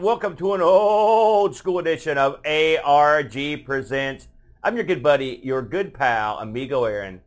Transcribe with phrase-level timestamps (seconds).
[0.00, 4.28] and welcome to an old school edition of ARG Presents.
[4.62, 7.20] I'm your good buddy, your good pal, Amigo Aaron,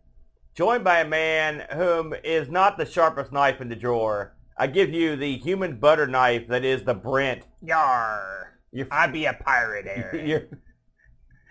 [0.55, 4.33] joined by a man whom is not the sharpest knife in the drawer.
[4.57, 7.43] I give you the human butter knife that is the Brent.
[7.61, 8.57] Yar.
[8.71, 10.27] You're, I be a pirate, Aaron.
[10.27, 10.47] you're,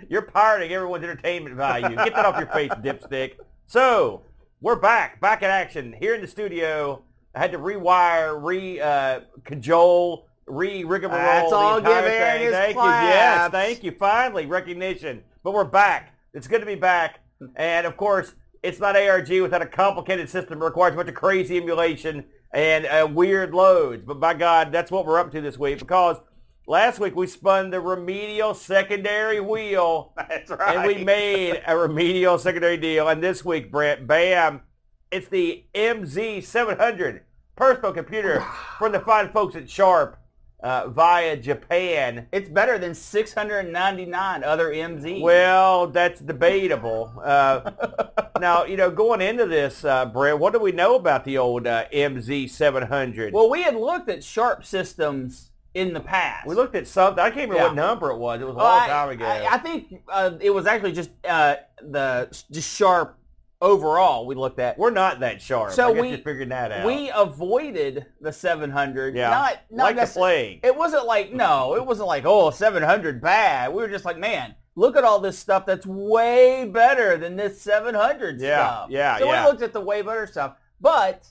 [0.08, 1.94] you're pirating everyone's entertainment value.
[1.94, 3.34] Get that off your face, dipstick.
[3.68, 4.22] So,
[4.60, 7.04] we're back, back in action, here in the studio.
[7.32, 11.18] I had to rewire, re uh, cajole, re rigmarole.
[11.18, 12.82] That's all give Aaron his Thank you.
[12.82, 13.92] Yes, thank you.
[13.92, 15.22] Finally, recognition.
[15.42, 16.14] But we're back.
[16.34, 17.20] It's good to be back.
[17.56, 21.14] And of course, it's not ARG without a complicated system that requires a bunch of
[21.14, 24.04] crazy emulation and uh, weird loads.
[24.04, 26.18] But by God, that's what we're up to this week because
[26.66, 30.76] last week we spun the remedial secondary wheel That's right.
[30.76, 33.08] and we made a remedial secondary deal.
[33.08, 34.62] And this week, Brent, bam,
[35.10, 37.20] it's the MZ700
[37.56, 38.44] personal computer
[38.78, 40.18] from the fine folks at Sharp
[40.62, 42.26] uh, via Japan.
[42.32, 45.20] It's better than 699 other MZs.
[45.20, 47.12] Well, that's debatable.
[47.22, 47.70] Uh,
[48.40, 51.66] now, you know, going into this, uh, Brent, what do we know about the old
[51.66, 53.32] uh, MZ700?
[53.32, 56.46] well, we had looked at Sharp systems in the past.
[56.46, 57.18] we looked at something.
[57.22, 57.66] I can't remember Yeah.
[57.68, 58.40] what number it was.
[58.40, 59.24] It was a Well, long I- time ago.
[59.24, 63.16] I, I think uh, it was actually just uh, the just Sharp
[63.62, 64.76] overall we looked at.
[64.76, 65.72] We're not that sharp.
[65.72, 66.84] So we- figuring that out.
[66.86, 69.14] We avoided the 700.
[69.14, 70.60] yeah, Not, not like the plague.
[70.64, 73.72] It wasn't like, no, it wasn't like, oh, 700 bad.
[73.72, 77.60] We were just like, man, look at all this stuff that's way better than this
[77.62, 78.90] 700 Yeah, stuff.
[78.90, 79.44] yeah, So yeah.
[79.44, 80.56] we looked at the way better stuff.
[80.80, 81.26] But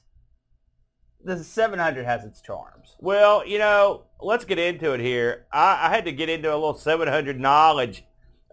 [1.24, 2.96] the 700 has its charms.
[3.00, 5.46] Well, you know, let's get into it here.
[5.52, 8.04] I, I had to get into a little 700 knowledge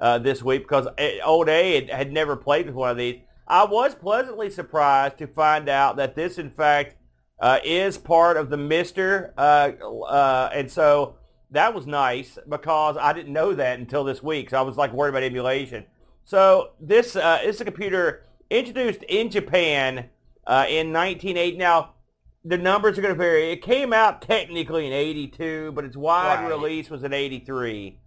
[0.00, 3.20] uh, this week because uh, old A had, had never played with one of these.
[3.48, 6.96] I was pleasantly surprised to find out that this, in fact,
[7.40, 9.70] uh, is part of the Mister, uh,
[10.08, 11.16] uh, and so
[11.50, 14.50] that was nice because I didn't know that until this week.
[14.50, 15.86] So I was like worried about emulation.
[16.24, 20.10] So this uh, is a computer introduced in Japan
[20.46, 21.56] uh, in 1980.
[21.56, 21.94] Now
[22.44, 23.50] the numbers are going to vary.
[23.50, 26.48] It came out technically in 82, but its wide Right.
[26.50, 27.98] release was in 83.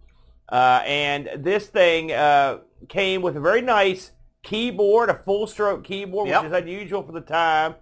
[0.48, 2.58] Uh, and this thing uh,
[2.88, 6.42] came with a very nice keyboard, a full-stroke keyboard, Yep.
[6.42, 7.74] which is unusual for the time.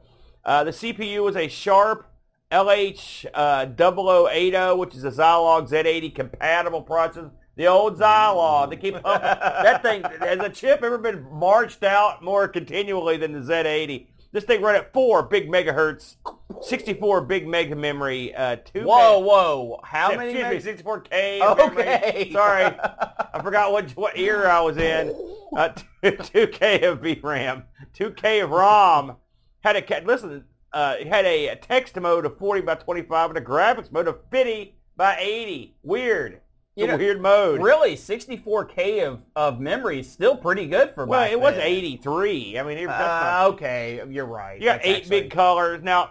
[0.45, 2.07] Uh, the CPU was a Sharp
[2.51, 7.31] LH uh, 0080, which is a Zilog Z80 compatible processor.
[7.57, 8.71] The old Zilog.
[8.71, 10.03] They keep that thing.
[10.03, 14.07] Has a chip ever been marched out more continually than the Z80?
[14.33, 16.17] This thing run at four big megahertz,
[16.63, 18.83] 64 big mega memory, uh, two.
[18.85, 19.81] Whoa, whoa.
[19.85, 20.37] How many?
[20.37, 21.41] Excuse me, 64K.
[21.41, 21.83] of memory.
[21.83, 22.31] Okay.
[22.33, 25.15] Sorry, I forgot what what era I was in.
[25.57, 25.71] Uh,
[26.05, 27.65] 2K of VRAM,
[27.99, 29.17] 2K of ROM.
[29.61, 30.45] Had a listen.
[30.73, 34.19] Uh, it had a text mode of 40 by 25 and a graphics mode of
[34.31, 35.75] 50 by 80.
[35.83, 36.41] Weird.
[36.77, 37.61] You know, weird mode.
[37.61, 42.59] Really, 64K of, of memory is still pretty good for Well, it was 83.
[42.59, 44.59] I mean, not Uh, okay, you're right.
[44.61, 45.83] You got That's eight actually- big colors.
[45.83, 46.11] Now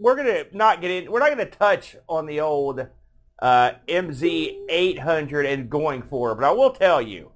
[0.00, 1.12] we're gonna not get in.
[1.12, 2.86] We're not gonna touch on the old
[3.40, 7.30] uh, MZ 800 and going for it, but I will tell you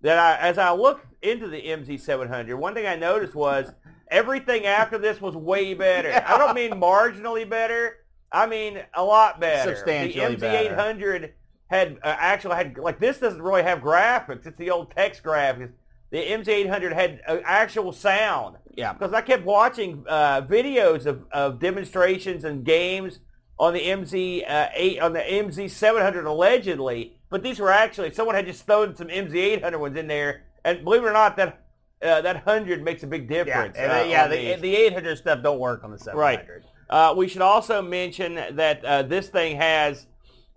[0.00, 3.72] that I, as I look into the MZ 700, one thing I noticed was
[4.08, 6.10] everything after this was way better.
[6.26, 7.98] I don't mean marginally better.
[8.32, 9.76] I mean a lot better.
[9.76, 10.74] Substantially the MZ better.
[10.74, 11.34] 800
[11.68, 14.46] had uh, actually had like this doesn't really have graphics.
[14.46, 15.72] It's the old text graphics.
[16.10, 18.92] The MZ 800 had uh, actual sound Yeah.
[18.92, 23.20] because I kept watching uh, videos of, of demonstrations and games
[23.58, 28.34] on the MZ uh, eight on the MZ 700 allegedly, but these were actually someone
[28.34, 31.62] had just thrown some MZ 800 ones in there, and believe it or not, that
[32.02, 33.76] uh, that hundred makes a big Yeah, difference.
[33.78, 36.64] and uh, yeah the, the 800 stuff don't work on the 700.
[36.90, 40.06] Uh, we should also mention that uh, this thing has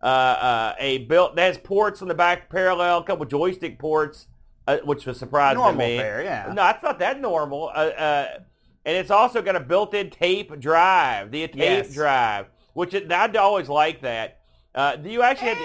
[0.04, 4.28] uh, uh, a built that has ports on the back parallel, a couple joystick ports,
[4.70, 5.98] uh, which was surprising Normal to me.
[5.98, 6.52] fare, yeah.
[6.54, 7.70] No, it's not that normal.
[7.70, 8.28] Uh, uh,
[8.86, 11.94] and it's also got a built-in tape drive, the tape Yes.
[11.94, 14.40] drive, which it, I'd always like that.
[14.76, 15.64] Uh, do you actually have the,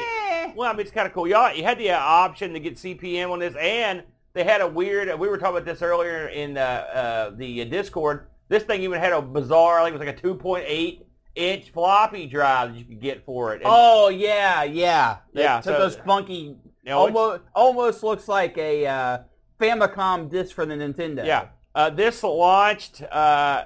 [0.48, 0.52] Eh.
[0.56, 1.28] well, I mean, it's kind of cool.
[1.28, 4.02] Y'all, you had the uh, option to get CPM on this, and
[4.32, 5.08] they had a weird.
[5.18, 8.26] We were talking about this earlier in uh, uh, the uh, Discord.
[8.48, 11.02] This thing even had a bizarre, like it was like a 2.8
[11.34, 13.56] inch floppy drive that you could get for it.
[13.56, 16.56] And, Oh yeah, yeah, Yeah, Took so- those funky.
[16.84, 19.18] You almost almost looks like a uh,
[19.60, 21.24] Famicom disc for the Nintendo.
[21.24, 23.64] Yeah, uh, this launched uh,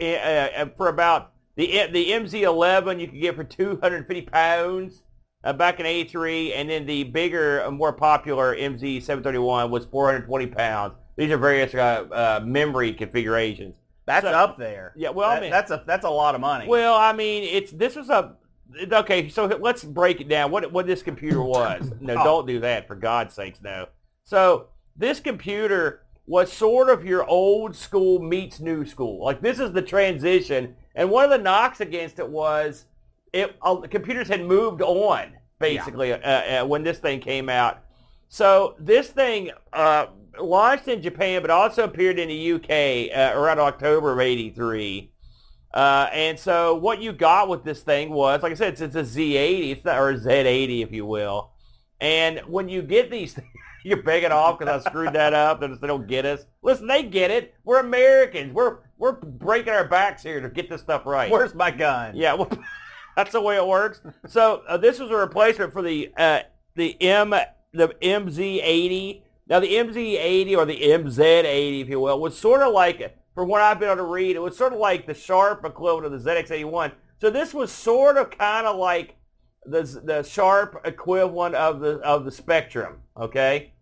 [0.00, 5.02] uh, for about the the MZ11 you could get for 250 pounds
[5.44, 10.94] uh, back in '83, and then the bigger, uh, more popular MZ731 was 420 pounds.
[11.16, 13.74] These are various uh, uh, memory configurations.
[14.06, 14.92] that's So- up there.
[14.96, 16.66] Yeah, well, I mean- that's a that's a lot of money.
[16.68, 18.36] Well, I mean, it's this was a
[18.92, 20.50] okay, so let's break it down.
[20.50, 21.90] What what this computer was?
[22.00, 22.24] No, Oh.
[22.24, 23.86] don't do that for God's sakes, no.
[24.24, 29.24] So this computer was sort of your old school meets new school.
[29.24, 32.86] Like this is the transition, and one of the knocks against it was
[33.32, 36.18] it uh, computers had moved on basically uh,
[36.62, 37.82] uh, when this thing came out.
[38.28, 40.06] So this thing uh,
[40.40, 45.11] launched in Japan, but also appeared in the UK uh, around October of '83.
[45.72, 48.94] Uh, and so what you got with this thing was, like I said, it's, it's
[48.96, 51.50] a Z80, it's not, or a Z80, if you will.
[52.00, 53.48] And when you get these things,
[53.84, 55.60] you're begging off because I screwed that up.
[55.60, 56.44] They they don't get us.
[56.62, 57.54] Listen, they get it.
[57.64, 58.52] We're Americans.
[58.52, 61.30] We're we're breaking our backs here to get this stuff right.
[61.30, 62.16] Where's my gun?
[62.16, 62.50] Yeah, well,
[63.16, 64.00] that's the way it works.
[64.26, 66.40] So uh, this was a replacement for the uh,
[66.74, 67.30] the M
[67.72, 69.22] the MZ80.
[69.48, 73.60] Now the MZ80 or the MZ80, if you will, was sort of like, from what
[73.62, 76.30] I've been able to read, it was sort of like the Sharp equivalent of the
[76.30, 76.92] ZX81.
[77.20, 79.16] So this was sort of kind of like
[79.64, 83.02] the the Sharp equivalent of the of the Spectrum.
[83.16, 83.72] Okay.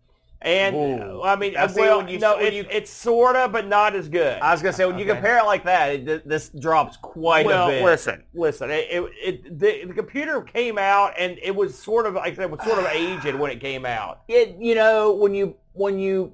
[0.43, 1.21] And Ooh.
[1.21, 4.39] I mean, see, well, you- no, you- it's sort of, but not as good.
[4.41, 7.67] I was gonna say when you compare it like that, it, this drops quite well,
[7.67, 7.83] a bit.
[7.83, 8.71] listen, listen.
[8.71, 12.35] It, it, it the, the computer came out, and it was sort of, like I
[12.35, 14.21] said, it was sort of aged when it came out.
[14.27, 16.33] It, you know, when you when you,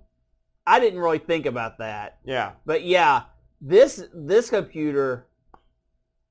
[0.67, 3.23] I didn't really think about that, Yeah, but yeah,
[3.61, 5.25] this this computer,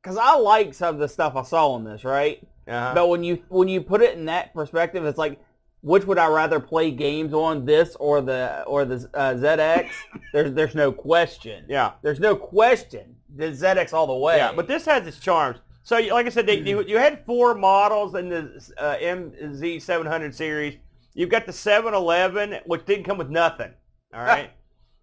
[0.03, 2.47] because I like some of the stuff I saw on this, right?
[2.69, 2.93] uh-huh.
[2.95, 5.41] But when you when you put it in that perspective, it's like,
[5.81, 9.89] which would I rather play games on, this or the or the uh, ZX?
[10.33, 11.65] there's there's no question.
[11.69, 13.17] yeah, There's no question.
[13.35, 14.37] The ZX all the way.
[14.37, 14.53] yeah.
[14.55, 15.59] But this has its charms.
[15.83, 20.79] So, like I said, they, you, you had four models in the uh, MZ700 series.
[21.15, 23.73] You've got the 711, which didn't come with nothing.
[24.15, 24.51] All right,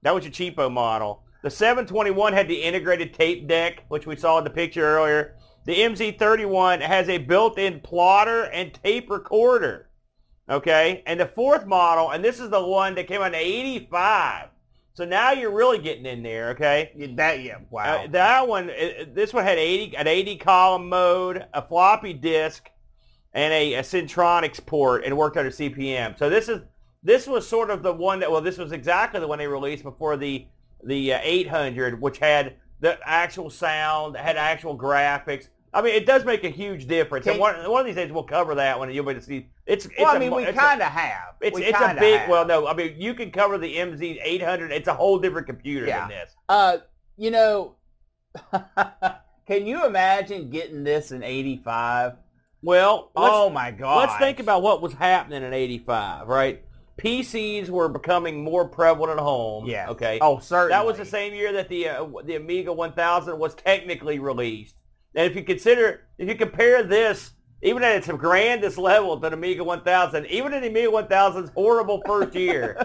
[0.01, 1.23] that was your cheapo model.
[1.43, 5.35] The 721 had the integrated tape deck, which we saw in the picture earlier.
[5.65, 9.89] The MZ31 has a built-in plotter and tape recorder.
[10.49, 14.49] Okay, and the fourth model, and this is the one that came out in '85.
[14.93, 16.49] So now you're really getting in there.
[16.49, 17.57] Okay, that yeah.
[17.69, 18.03] Wow.
[18.03, 22.69] uh, that one, uh, this one had 80, an 80 column mode, a floppy disk,
[23.33, 26.17] and a, a Centronics port, and worked under CPM.
[26.19, 26.61] So this is
[27.03, 29.83] this was sort of the one that well, this was exactly the one they released
[29.83, 30.45] before the
[30.83, 35.47] the uh, 800, which had the actual sound, had actual graphics.
[35.73, 37.25] I mean, it does make a huge difference.
[37.25, 39.25] and one, one of these days we'll cover that one, and you'll be able to
[39.25, 39.47] see.
[39.65, 41.35] It's, it's well, a I mean, mo- we kind of have.
[41.41, 42.19] it's, We it's a big.
[42.21, 42.29] have.
[42.29, 44.71] Well, no, I mean you can cover the MZ 800.
[44.71, 46.01] It's a whole different computer Yeah.
[46.01, 46.35] than this.
[46.49, 46.77] Uh,
[47.17, 47.75] you know,
[49.47, 52.13] can you imagine getting this in '85?
[52.61, 53.97] Well, Oh my god!
[54.09, 56.63] Let's think about what was happening in 85, right?
[56.97, 59.65] PCs were becoming more prevalent at home.
[59.65, 59.89] Yeah.
[59.89, 60.19] Okay.
[60.21, 60.73] Oh, certainly.
[60.73, 64.75] That was the same year that the uh, the Amiga 1000 was technically released.
[65.15, 69.35] And if you consider, if you compare this, even at its grandest level to the
[69.35, 72.77] Amiga 1000, even in the Amiga 1000's horrible first year,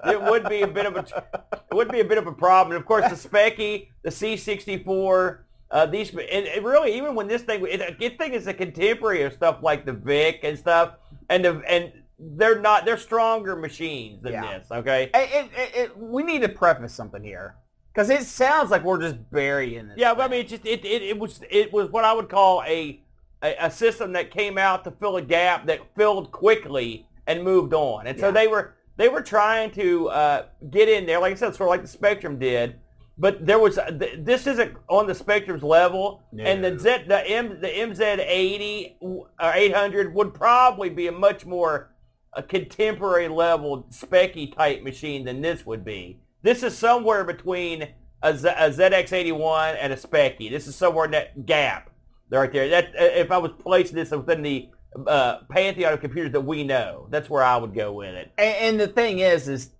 [0.04, 1.24] it would be a bit of a
[1.70, 2.74] it would be a bit of a problem.
[2.74, 5.38] And of course, the Speccy, the C64,
[5.70, 9.22] uh, these, and really even when this thing, it, a good thing is the contemporary
[9.22, 10.94] of stuff like the Vic and stuff,
[11.28, 14.58] and the and they're not they're stronger machines than Yeah.
[14.58, 14.70] this.
[14.70, 15.10] Okay.
[15.14, 17.56] It, it, it, we need to preface something here
[17.92, 19.96] because it sounds like we're just burying this.
[19.98, 22.28] Yeah, but I mean, it just it, it, it was it was what I would
[22.28, 23.00] call a,
[23.42, 27.74] a a system that came out to fill a gap that filled quickly and moved
[27.74, 31.36] on, and so they were they were trying to uh, get in there, like I
[31.36, 32.76] said, sort of like the Spectrum did.
[33.18, 37.60] But there was th- this isn't on the Spectrum's level, and the Z the M
[37.60, 41.90] the MZ80 or 800 would probably be a much more
[42.36, 46.20] a contemporary level Speccy type machine than this would be.
[46.42, 47.88] This is somewhere between
[48.22, 50.50] a, Z, a ZX81 and a Speccy.
[50.50, 51.90] This is somewhere in that gap
[52.30, 52.68] right there.
[52.68, 54.68] That uh, if I was placing this within the
[55.06, 58.32] uh, pantheon of computers that we know, that's where I would go with it.
[58.38, 59.70] And, and the thing is, is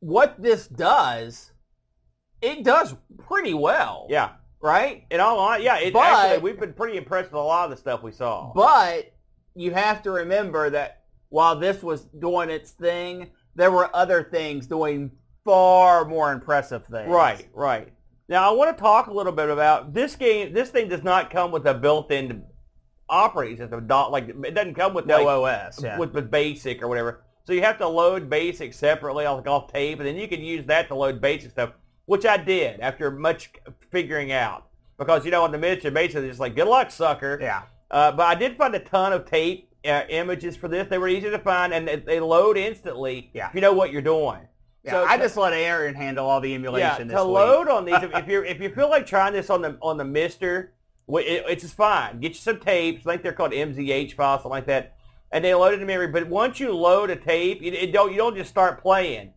[0.00, 1.52] what this does,
[2.42, 2.94] it does
[3.26, 4.32] pretty well, Yeah.
[4.60, 5.04] right?
[5.10, 7.70] In all honesty, yeah, it, But- actually, we've been pretty impressed with a lot of
[7.70, 8.52] the stuff we saw.
[8.54, 9.12] But
[9.54, 14.66] you have to remember that while this was doing its thing, there were other things
[14.66, 15.10] doing
[15.44, 17.08] far more impressive things.
[17.08, 17.92] Right, right.
[18.28, 20.52] Now I want to talk a little bit about this game.
[20.52, 22.44] This thing does not come with a built-in
[23.08, 23.86] operating system.
[23.86, 25.82] Not like it doesn't come with No like, OS.
[25.82, 25.98] Yeah.
[25.98, 27.22] with the basic or whatever.
[27.44, 30.66] So you have to load basic separately, like off tape, and then you can use
[30.66, 31.70] that to load basic stuff,
[32.06, 33.52] which I did after much
[33.90, 34.66] figuring out.
[34.98, 37.38] Because you know, on the miniature basic, it's just like good luck, sucker.
[37.40, 37.62] yeah.
[37.88, 40.88] Uh, but I did find a ton of tape uh, images for this.
[40.88, 43.48] They were easy to find, and they, they load instantly Yeah.
[43.48, 44.40] if you know what you're doing.
[44.82, 47.24] Yeah, So- I just let Aaron handle all the Yeah, emulation to week.
[47.24, 50.04] load on these, if, you if you feel like trying this on the on the
[50.04, 50.72] Mister,
[51.08, 52.20] it, it's just fine.
[52.20, 53.06] Get you some tapes.
[53.06, 54.96] I think they're called MZH files, something like that,
[55.32, 56.08] and they load it in memory.
[56.08, 59.32] But once you load a tape, it, it don't you don't just start playing.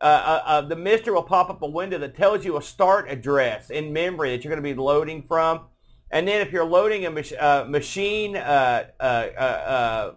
[0.00, 3.10] Uh, uh, uh, the Mister will pop up a window that tells you a start
[3.10, 5.62] address in memory that you're going to be loading from,
[6.10, 10.14] and then if you're loading a mach- uh, machine, uh, uh, uh, uh,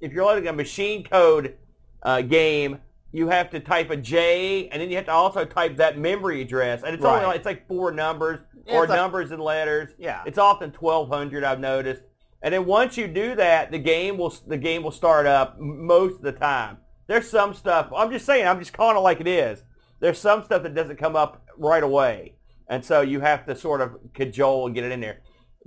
[0.00, 1.56] if you're loading a machine code
[2.02, 2.78] uh, game,
[3.12, 6.42] you have to type a J, and then you have to also type that memory
[6.42, 9.90] address, and it's only like, it's like four numbers Yeah, or like- numbers and letters.
[9.98, 10.22] Yeah.
[10.26, 12.02] It's often 1200 I've noticed.
[12.42, 16.16] And then once you do that, the game will the game will start up most
[16.16, 16.78] of the time.
[17.08, 17.90] There's some stuff.
[17.96, 18.46] I'm just saying.
[18.46, 19.64] I'm just calling it like it is.
[19.98, 22.34] There's some stuff that doesn't come up right away,
[22.68, 25.18] and so you have to sort of cajole and get it in there.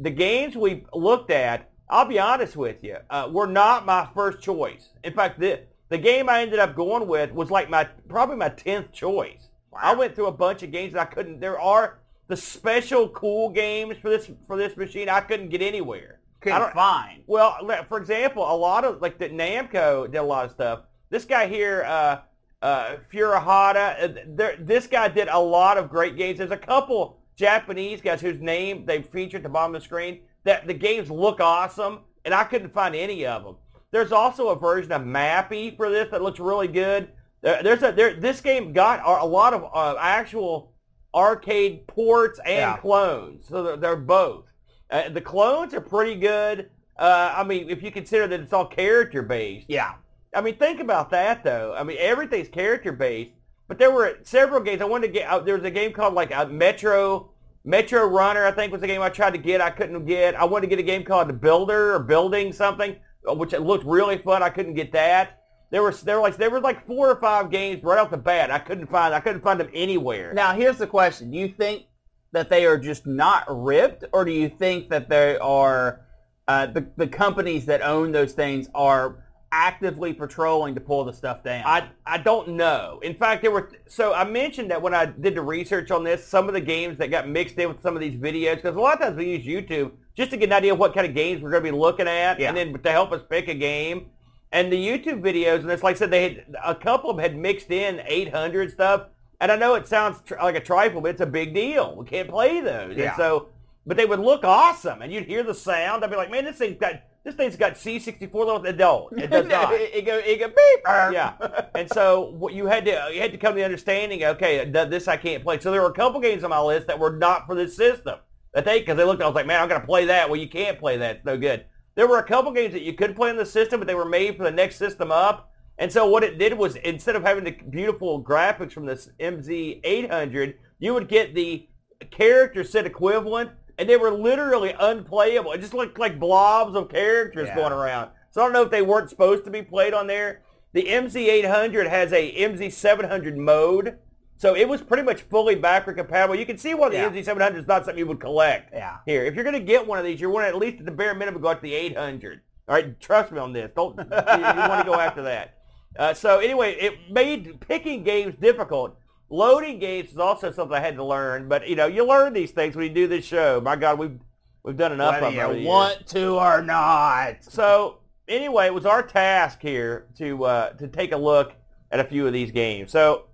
[0.01, 4.41] The games we looked at, I'll be honest with you, uh, were not my first
[4.41, 4.89] choice.
[5.03, 8.49] In fact, the the game I ended up going with was like my probably my
[8.49, 9.49] tenth choice.
[9.79, 11.39] I went through a bunch of games that I couldn't.
[11.39, 15.07] There are the special cool games for this for this machine.
[15.07, 16.19] I couldn't get anywhere.
[16.19, 17.23] I Couldn't don't- find.
[17.27, 20.79] Well, for example, a lot of like the Namco did a lot of stuff.
[21.11, 22.21] This guy here, uh,
[22.63, 26.39] uh, Furihata, uh, there, this guy did a lot of great games.
[26.39, 30.21] There's a couple Japanese guys whose name they feature at the bottom of the screen
[30.43, 33.55] that the games look awesome, and I couldn't find any of them.
[33.91, 37.09] There's also a version of Mappy for this that looks really good.
[37.41, 40.73] There's a there, this game got a a lot of uh, actual
[41.13, 42.77] arcade ports and Yeah.
[42.77, 44.45] clones, so they're, they're both.
[44.89, 46.69] Uh, the clones are pretty good.
[46.97, 49.65] Uh, I mean, if you consider that it's all character based.
[49.69, 49.93] Yeah.
[50.35, 51.73] I mean, think about that though.
[51.77, 53.31] I mean, everything's character based.
[53.71, 55.29] But there were several games I wanted to get.
[55.29, 57.31] Uh, there was a game called like a Metro
[57.63, 58.45] Metro Runner.
[58.45, 59.61] I think was the game I tried to get.
[59.61, 60.35] I couldn't get.
[60.35, 63.85] I wanted to get a game called The Builder or Building something, uh, which looked
[63.85, 64.43] really fun.
[64.43, 65.39] I couldn't get that.
[65.69, 68.17] There was there were like there were like four or five games right off the
[68.17, 68.51] bat.
[68.51, 69.13] I couldn't find.
[69.13, 70.33] I couldn't find them anywhere.
[70.33, 71.31] Now, here's the question.
[71.31, 71.85] Do you think
[72.33, 76.01] that they are just not ripped, or do you think that they are,
[76.49, 81.43] uh, the, the companies that own those things are actively patrolling to pull the stuff
[81.43, 81.63] down?
[81.65, 82.99] I, I don't know.
[83.03, 86.25] In fact, there were so I mentioned that when I did the research on this,
[86.25, 88.79] some of the games that got mixed in with some of these videos, because a
[88.79, 91.13] lot of times we use YouTube just to get an idea of what kind of
[91.13, 92.49] games we're going to be looking at, Yeah.
[92.49, 94.07] and then to help us pick a game.
[94.53, 97.23] And the YouTube videos, and it's like I said, they had a couple of them
[97.23, 99.03] had mixed in 800 stuff,
[99.39, 101.95] and I know it sounds tr- like a trifle, but it's a big deal.
[101.95, 103.09] We can't play those, Yeah.
[103.09, 103.47] and so
[103.85, 106.03] but they would look awesome, and you'd hear the sound.
[106.03, 108.65] I'd be like, man, this thing's got this thing's got C64 levels.
[108.65, 109.19] It don't.
[109.19, 109.73] It does not.
[109.73, 110.83] it, it go, it go beep.
[110.85, 111.33] Yeah,
[111.75, 114.23] and so what you had to you had to come to the understanding.
[114.23, 115.59] Okay, this I can't play.
[115.59, 118.19] So there were a couple games on my list that were not for this system.
[118.53, 120.29] That they because they looked, I was like, man, I'm gonna play that.
[120.29, 121.17] Well, you can't play that.
[121.17, 121.65] It's no good.
[121.95, 124.05] There were a couple games that you could play on the system, but they were
[124.05, 125.51] made for the next system up.
[125.77, 130.55] And so what it did was instead of having the beautiful graphics from this MZ800,
[130.79, 131.67] you would get the
[132.11, 135.51] character set equivalent, and they were literally unplayable.
[135.51, 137.55] It just looked like blobs of characters Yeah.
[137.55, 138.11] going around.
[138.31, 140.41] So I don't know if they weren't supposed to be played on there.
[140.73, 143.97] The MZ800 has a MZ700 mode,
[144.37, 146.35] so it was pretty much fully backward compatible.
[146.35, 147.09] You can see why the Yeah.
[147.09, 148.71] MZ700 is not something you would collect.
[148.73, 148.97] Yeah.
[149.05, 150.85] Here, if you're going to get one of these, you want to at least at
[150.85, 152.41] the bare minimum go up to the 800.
[152.69, 153.69] All right, trust me on this.
[153.75, 155.55] Don't you, you want to go after that.
[155.99, 158.97] Uh, so anyway, it made picking games difficult.
[159.31, 162.51] Loading games is also something I had to learn, but you know, you learn these
[162.51, 163.61] things when you do this show.
[163.61, 164.19] My God, we've
[164.61, 165.49] we've done enough Whether of them.
[165.51, 165.67] you years.
[165.67, 167.37] want to or not.
[167.45, 171.53] So anyway, it was our task here to uh, to take a look
[171.91, 172.91] at a few of these games.
[172.91, 173.27] So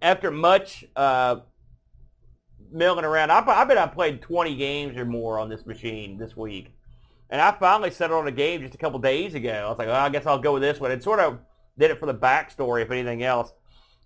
[0.00, 1.36] after much uh,
[2.72, 6.34] milling around, I, I bet I played 20 games or more on this machine this
[6.34, 6.72] week,
[7.28, 9.50] and I finally settled on a game just a couple days ago.
[9.50, 10.92] I was like, well, I guess I'll go with this one.
[10.92, 11.40] It sort of
[11.78, 13.52] did it for the backstory, if anything else.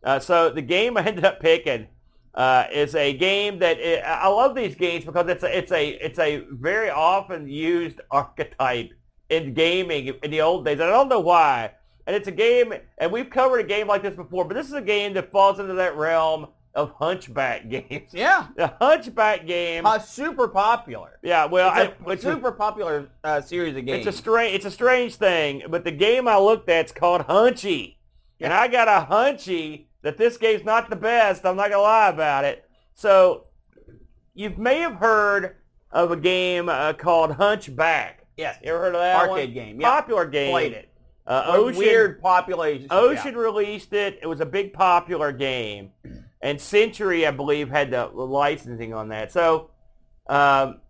[0.02, 1.88] Uh, so the game I ended up picking
[2.35, 5.88] uh, is a game that i I love these games because it's a, it's a
[5.88, 8.93] it's a very often used archetype
[9.28, 10.81] in gaming in the old days.
[10.81, 11.73] I don't know why.
[12.07, 14.73] And it's a game, and we've covered a game like this before, but this is
[14.73, 18.11] a game that falls into that realm of hunchback games.
[18.12, 18.47] Yeah.
[18.57, 19.85] The hunchback game.
[19.85, 21.19] Uh, super popular.
[21.23, 24.07] yeah, well, It's a I, it's, a, super popular uh, series of games.
[24.07, 27.26] it's a strange it's a strange thing, but the game I looked at is called
[27.26, 27.97] Hunchy,
[28.40, 31.44] and I got a hunchy that this game's not the best.
[31.44, 32.64] I'm not gonna lie about it.
[32.94, 33.44] So
[34.32, 35.56] you may have heard
[35.90, 38.24] of a game uh, called Hunchback.
[38.38, 38.56] yes.
[38.62, 39.54] You ever heard of that Arcade one?
[39.54, 39.88] game, yeah.
[39.90, 40.50] Popular game.
[40.52, 40.88] Played it.
[41.26, 42.86] Uh, A Ocean, weird population.
[42.90, 44.18] Ocean released it.
[44.22, 45.90] It was a big popular game,
[46.40, 49.30] and Century, I believe, had the licensing on that.
[49.30, 49.68] So,
[50.26, 50.80] um,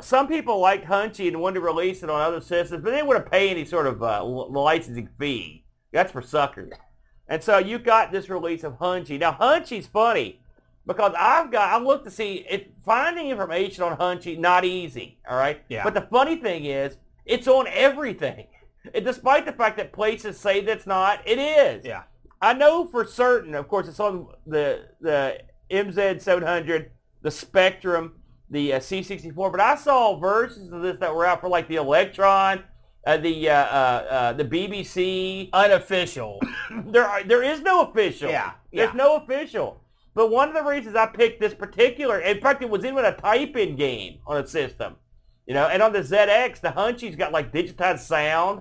[0.00, 3.08] some people liked Hunchy and wanted to release it on other systems, but they didn't
[3.08, 5.66] want to pay any sort of uh, licensing fee.
[5.92, 6.72] That's for suckers.
[7.28, 9.18] And so you got this release of Hunchy.
[9.18, 10.40] Now Hunchy's funny
[10.86, 15.18] because I've got I looked to see it finding information on Hunchy not easy.
[15.28, 15.62] All right.
[15.68, 15.84] Yeah.
[15.84, 18.46] But the funny thing is, it's on everything.
[18.94, 21.84] And despite the fact that places say that's not, it is.
[21.84, 22.04] Yeah.
[22.40, 23.54] I know for certain.
[23.54, 28.14] Of course, it's on the the MZ 700, the Spectrum,
[28.48, 29.50] the uh, C64.
[29.50, 32.64] But I saw versions of this that were out for like the Electron,
[33.08, 35.48] uh, the uh, uh, uh, the BBC.
[35.52, 36.40] Unofficial.
[36.84, 38.30] There are, there is no official.
[38.30, 38.96] Yeah, There's yeah.
[38.96, 39.80] no official.
[40.14, 43.16] But one of the reasons I picked this particular, in fact, it was even a
[43.16, 44.96] type-in game on a system,
[45.46, 45.66] you know.
[45.66, 48.60] And on the ZX, the Hunchy's got like digitized sound.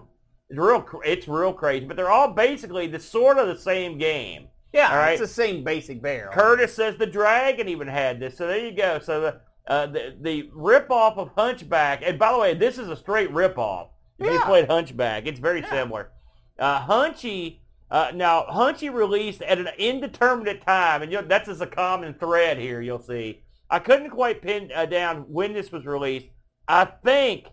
[0.49, 1.85] It's real, it's real crazy.
[1.85, 4.47] But they're all basically the sort of the same game.
[4.71, 5.11] Yeah, All right.
[5.11, 6.33] it's the same basic barrel.
[6.33, 8.37] Curtis says the Dragon even had this.
[8.37, 8.99] So there you go.
[8.99, 12.95] So the uh, the the ripoff of Hunchback, and by the way, this is a
[12.95, 13.89] straight ripoff.
[14.19, 14.43] Yeah.
[14.45, 15.69] played Hunchback, it's very Yeah.
[15.69, 16.11] similar.
[16.57, 17.59] Uh, Hunchy.
[17.89, 22.13] Uh, now, Hunchy released at an indeterminate time, and you know, that's just a common
[22.15, 22.81] thread here.
[22.81, 23.43] You'll see.
[23.69, 26.27] I couldn't quite pin uh, down when this was released.
[26.67, 27.45] I think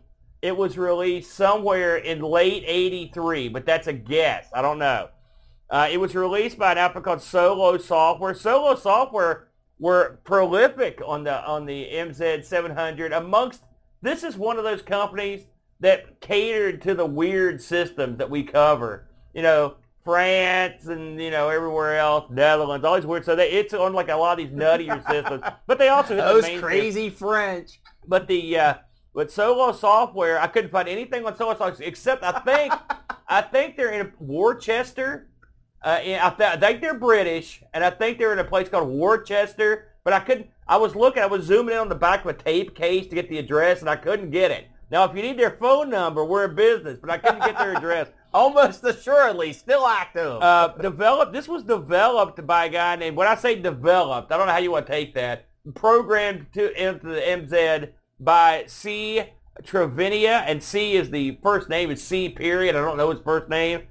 [0.42, 4.48] it was released somewhere in late '83, but that's a guess.
[4.52, 5.08] I don't know.
[5.70, 8.34] Uh, it was released by an outfit called Solo Software.
[8.34, 13.12] Solo Software were prolific on the on the MZ 700.
[13.12, 13.62] Amongst
[14.02, 15.46] this is one of those companies
[15.80, 19.08] that catered to the weird systems that we cover.
[19.34, 23.24] You know, France and you know everywhere else, Netherlands, all these weird.
[23.24, 26.22] So they, it's on like a lot of these nuttier systems, but they also hit
[26.22, 27.80] the Those main crazy French.
[28.06, 28.74] but the uh,
[29.14, 32.74] with Solo Software, I couldn't find anything on Solo Software except I think
[33.28, 35.28] I think they're in Worcester.
[35.82, 38.68] Uh, in, I, th- I think they're British, and I think they're in a place
[38.70, 39.88] called Worcester.
[40.02, 40.48] But I couldn't.
[40.68, 41.22] I was looking.
[41.22, 43.80] I was zooming in on the back of a tape case to get the address,
[43.80, 44.66] and I couldn't get it.
[44.90, 47.76] Now, if you need their phone number, we're in business, but I couldn't get their
[47.76, 48.08] address.
[48.34, 50.42] Almost assuredly still active.
[50.42, 51.32] Uh, developed.
[51.32, 53.16] This was developed by a guy named.
[53.16, 55.46] When I say developed, I don't know how you want to take that.
[55.74, 59.22] Programmed to into the MZ by C.
[59.62, 62.28] Trevinia, and C is the first name is C.
[62.28, 62.74] Period.
[62.74, 63.82] I don't know his first name.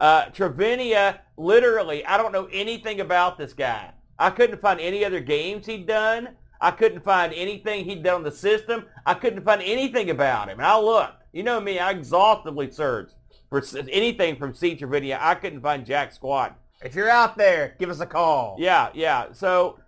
[0.00, 3.92] Uh, Trevinia, literally, I don't know anything about this guy.
[4.18, 6.30] I couldn't find any other games he'd done.
[6.60, 8.86] I couldn't find anything he'd done on the system.
[9.04, 10.58] I couldn't find anything about him.
[10.58, 11.22] And I looked.
[11.32, 13.14] You know me, I exhaustively searched
[13.50, 14.76] for anything from C.
[14.76, 15.18] Trevinia.
[15.20, 16.56] I couldn't find jack squat.
[16.82, 18.56] if you're out there, give us a call.
[18.58, 19.26] Yeah, yeah.
[19.32, 19.78] So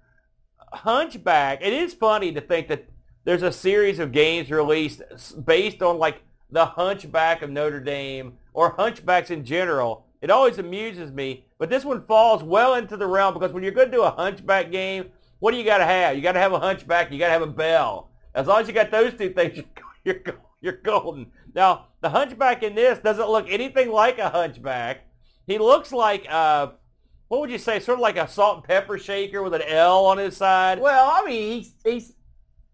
[0.72, 2.88] Hunchback, it is funny to think that
[3.24, 5.02] there's a series of games released
[5.44, 10.06] based on like the Hunchback of Notre Dame or Hunchbacks in general.
[10.20, 13.72] It always amuses me, but this one falls well into the realm because when you're
[13.72, 16.16] going to do a Hunchback game, what do you got to have?
[16.16, 17.12] You got to have a Hunchback.
[17.12, 18.10] You got to have a bell.
[18.34, 19.62] As long as you got those two things,
[20.04, 20.20] you're
[20.60, 21.30] you're golden.
[21.54, 25.04] Now the Hunchback in this doesn't look anything like a Hunchback.
[25.46, 26.68] He looks like uh,
[27.28, 27.80] what would you say?
[27.80, 30.80] Sort of like a salt and pepper shaker with an L on his side.
[30.80, 32.12] Well, I mean, he's, he's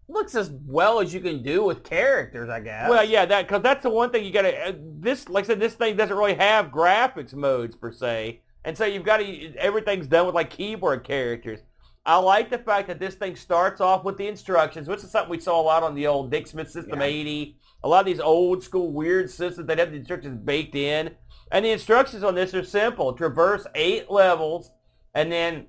[0.07, 2.89] looks as well as you can do with characters, I guess.
[2.89, 4.69] Well, yeah, that because that's the one thing you got to.
[4.69, 8.77] Uh, this, like I said, this thing doesn't really have graphics modes per se, and
[8.77, 9.55] so you've got to.
[9.55, 11.59] Everything's done with like keyboard characters.
[12.05, 15.29] I like the fact that this thing starts off with the instructions, which is something
[15.29, 17.07] we saw a lot on the old Dick Smith System Yeah.
[17.07, 17.57] 80.
[17.83, 21.15] A lot of these old school weird systems that have the instructions baked in,
[21.51, 24.71] and the instructions on this are simple: traverse eight levels,
[25.13, 25.67] and then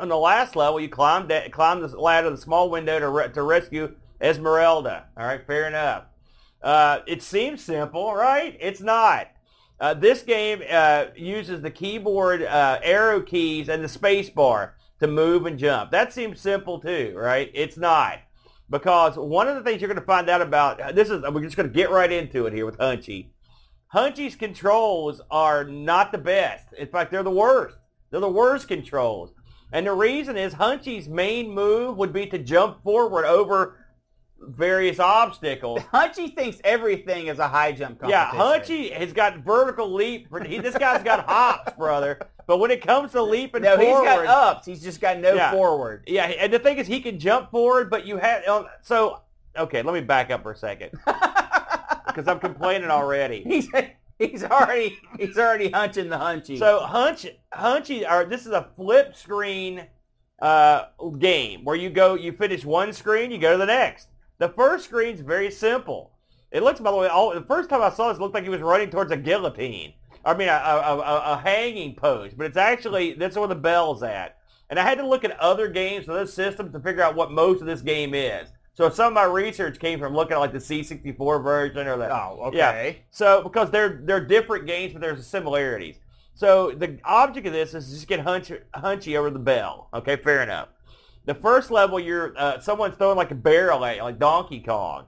[0.00, 3.28] on the last level, you climb that climb the ladder, the small window to re-
[3.28, 5.06] to rescue Esmeralda.
[5.16, 6.04] All right, fair enough.
[6.62, 8.56] Uh, it seems simple, right?
[8.60, 9.28] It's not.
[9.78, 15.06] Uh, this game uh, uses the keyboard uh, arrow keys and the space bar to
[15.06, 15.90] move and jump.
[15.90, 17.50] That seems simple too, right?
[17.54, 18.18] It's not.
[18.68, 21.56] Because one of the things you're going to find out about, this is, we're just
[21.56, 23.28] going to get right into it here with Hunchy.
[23.94, 26.72] Hunchy's controls are not the best.
[26.76, 27.76] In fact, they're the worst.
[28.10, 29.32] They're the worst controls.
[29.72, 33.85] And the reason is Hunchy's main move would be to jump forward over
[34.40, 35.80] various obstacles.
[35.92, 38.76] Hunchy thinks everything is a high jump Yeah, competition.
[38.76, 40.28] Hunchy has got vertical leap.
[40.46, 42.20] He, this guy's got hops, brother.
[42.46, 44.66] But when it comes to leaping No, he's forward, got ups.
[44.66, 45.50] He's just got no Yeah.
[45.50, 46.04] forward.
[46.06, 49.22] yeah, and the thing is, he can jump forward, but you have um, so.
[49.58, 50.90] Okay, let me back up for a second
[52.06, 53.42] because I'm complaining already.
[53.42, 53.68] he's
[54.18, 56.58] he's already he's already hunching the hunchy.
[56.58, 59.86] So hunch, hunchy, or this is a flip screen
[60.42, 60.84] uh,
[61.18, 64.08] game where you go, you finish one screen, you go to the next.
[64.38, 66.12] The first screen's very simple.
[66.50, 68.44] It looks, by the way, all, the first time I saw this, it looked like
[68.44, 69.94] he was running towards a guillotine.
[70.24, 74.02] I mean, a, a, a, a hanging post, but it's actually that's where the bell's
[74.02, 74.38] at.
[74.68, 77.30] And I had to look at other games for those systems to figure out what
[77.30, 78.48] most of this game is.
[78.74, 82.10] So some of my research came from looking at like the C64 version or that.
[82.10, 82.56] oh, okay.
[82.56, 83.02] yeah.
[83.10, 85.96] So because they're they're different games, but there's similarities.
[86.34, 89.88] So the object of this is just get hunch, hunchy over the bell.
[89.94, 90.68] Okay, fair enough.
[91.26, 95.06] The first level, you're uh, someone's throwing like a barrel at you, like Donkey Kong.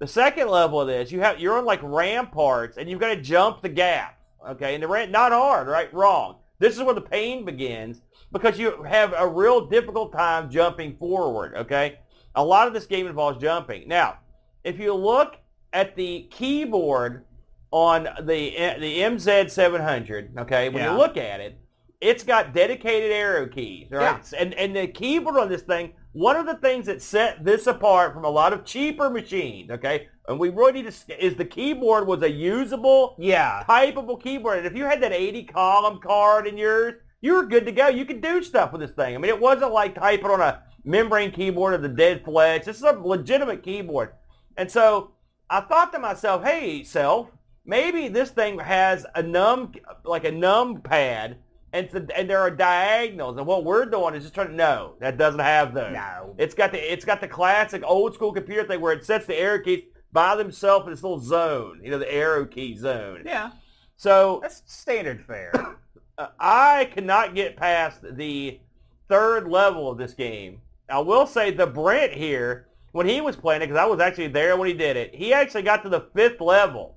[0.00, 3.20] The second level of this, you have you're on like ramparts, and you've got to
[3.20, 4.18] jump the gap.
[4.48, 5.92] Okay, and the ramp not hard, right?
[5.94, 6.36] Wrong.
[6.58, 8.02] This is where the pain begins
[8.32, 11.54] because you have a real difficult time jumping forward.
[11.56, 11.98] Okay,
[12.34, 13.86] a lot of this game involves jumping.
[13.86, 14.18] Now,
[14.64, 15.36] if you look
[15.72, 17.24] at the keyboard
[17.70, 20.92] on the the MZ700, okay, when Yeah.
[20.92, 21.59] you look at it,
[22.00, 24.32] it's got dedicated arrow keys, right?
[24.38, 28.14] And and the keyboard on this thing, one of the things that set this apart
[28.14, 32.06] from a lot of cheaper machines, okay, and we really need to is the keyboard
[32.06, 33.64] was a usable, Yeah.
[33.68, 34.58] typeable keyboard.
[34.58, 37.88] And if you had that 80 column card in yours, you were good to go.
[37.88, 39.14] You could do stuff with this thing.
[39.14, 42.64] I mean, it wasn't like typing on a membrane keyboard of the dead flesh.
[42.64, 44.12] This is a legitimate keyboard.
[44.56, 45.12] And so
[45.50, 47.28] I thought to myself, hey, self,
[47.66, 49.72] maybe this thing has a numb,
[50.04, 51.36] like a numb pad,
[51.72, 53.36] and, and there are diagonals.
[53.38, 55.92] And what we're doing is just trying to, no, that doesn't have those.
[55.92, 56.34] No.
[56.38, 59.36] It's got the, it's got the classic old school computer thing where it sets the
[59.36, 63.22] arrow keys by themselves in this little zone, you know, the arrow key zone.
[63.24, 63.52] Yeah.
[63.96, 65.76] So That's standard fare.
[66.40, 68.60] I cannot get past the
[69.08, 70.60] third level of this game.
[70.88, 74.28] I will say the Brent here, when he was playing it, because I was actually
[74.28, 76.96] there when he did it, he actually got to the fifth level.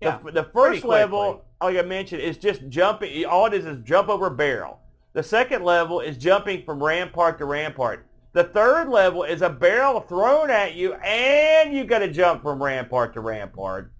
[0.00, 1.43] Yeah, the, the first level.
[1.62, 3.24] Like I mentioned, is just jumping.
[3.24, 4.80] All it is is jump over a barrel.
[5.12, 8.06] The second level is jumping from rampart to rampart.
[8.32, 12.62] The third level is a barrel thrown at you, and you got to jump from
[12.62, 13.92] rampart to rampart.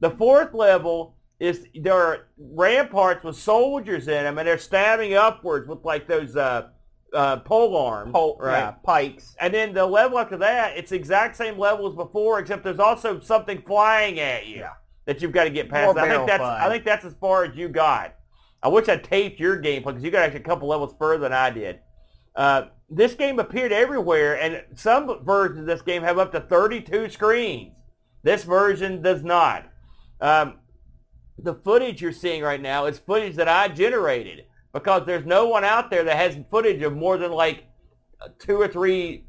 [0.00, 5.68] The fourth level is there are ramparts with soldiers in them, and they're stabbing upwards
[5.68, 6.68] with like those uh,
[7.14, 8.58] uh, pole arms, Pole, right?
[8.58, 9.36] yeah, pikes.
[9.38, 12.80] And then the level after that, it's the exact same level as before, except there's
[12.80, 14.72] also something flying at you Yeah.
[15.06, 15.94] That you've got to get past.
[15.94, 16.60] More I think that's fun.
[16.60, 18.14] I think that's as far as you got.
[18.62, 21.32] I wish I taped your gameplay because you got actually a couple levels further than
[21.32, 21.80] I did.
[22.34, 27.10] Uh, this game appeared everywhere, and some versions of this game have up to 32
[27.10, 27.74] screens.
[28.22, 29.70] This version does not.
[30.20, 30.58] Um,
[31.38, 35.64] the footage you're seeing right now is footage that I generated because there's no one
[35.64, 37.64] out there that has footage of more than like
[38.38, 39.26] two or three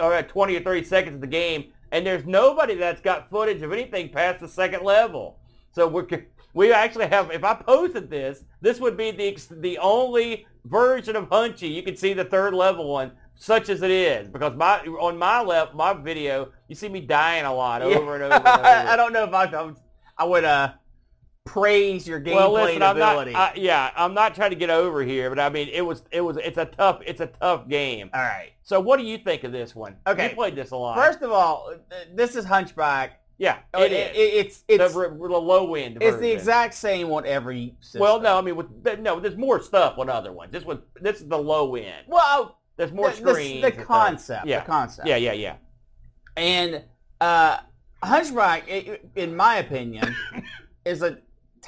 [0.00, 3.72] or 20 or 30 seconds of the game, and there's nobody that's got footage of
[3.72, 5.38] anything past the second level.
[5.72, 6.06] So we're
[6.54, 7.30] we actually have.
[7.30, 11.96] If I posted this, this would be the the only version of Hunchy you can
[11.96, 14.28] see the third level one, such as it is.
[14.28, 18.24] Because my on my left my video, you see me dying a lot over and
[18.24, 18.34] over.
[18.34, 18.64] And over.
[18.66, 19.72] I don't know if I,
[20.16, 20.72] I would uh,
[21.48, 23.28] praise your gameplay well, listen, I'm not.
[23.28, 26.20] I, yeah, I'm not trying to get over here, but I mean, it was it
[26.20, 28.10] was it's a tough it's a tough game.
[28.14, 28.50] All right.
[28.62, 29.96] So what do you think of this one?
[30.06, 30.28] Okay.
[30.30, 30.96] you played this a lot.
[30.96, 31.72] First of all,
[32.14, 33.20] this is Hunchback.
[33.38, 34.16] yeah, Oh, it it- is.
[34.16, 35.98] it- it's it's the, the low end.
[36.02, 38.00] it's the exact same on every system.
[38.02, 38.66] Well, no, I mean, with
[39.00, 40.52] no, there's more stuff on other ones.
[40.52, 42.04] This was this is the low end.
[42.08, 43.62] Well, There's more the, the- screens.
[43.64, 43.86] the stuff.
[43.86, 44.46] concept.
[44.46, 44.60] Yeah.
[44.60, 45.08] The concept.
[45.08, 45.56] Yeah, yeah, yeah.
[46.36, 46.84] And
[47.20, 47.58] uh,
[48.02, 50.14] Hunchback, i- in my opinion,
[50.84, 51.18] is a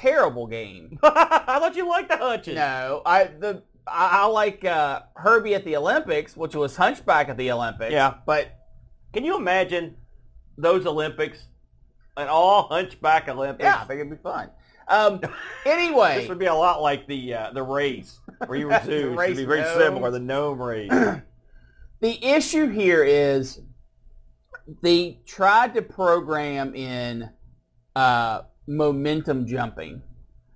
[0.01, 0.99] terrible game.
[1.03, 2.55] I thought you liked the hunches.
[2.55, 7.37] No, I the I, I like uh, Herbie at the Olympics, which was Hunchback at
[7.37, 7.91] the Olympics.
[7.91, 8.15] Yeah.
[8.25, 8.51] but
[9.13, 9.95] Can you imagine
[10.57, 11.47] those Olympics,
[12.17, 13.63] an all hunchback Olympics?
[13.63, 14.49] yeah, I think it'd be fun.
[14.87, 15.21] Um,
[15.65, 18.71] anyway, This would be a lot like the uh, the race where you were
[19.15, 19.77] race It'd be very gnomes.
[19.77, 20.91] similar, the gnome race.
[22.01, 23.61] the issue here is
[24.81, 27.29] they tried to program in
[27.95, 28.41] uh,
[28.77, 30.01] momentum jumping.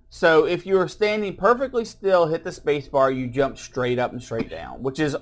[0.08, 4.22] So if you're standing perfectly still, hit the space bar, you jump straight up and
[4.22, 5.16] straight down, which is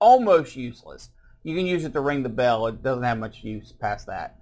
[0.00, 1.10] almost useless.
[1.42, 2.66] You can use it to ring the bell.
[2.66, 4.38] It doesn't have much use past that.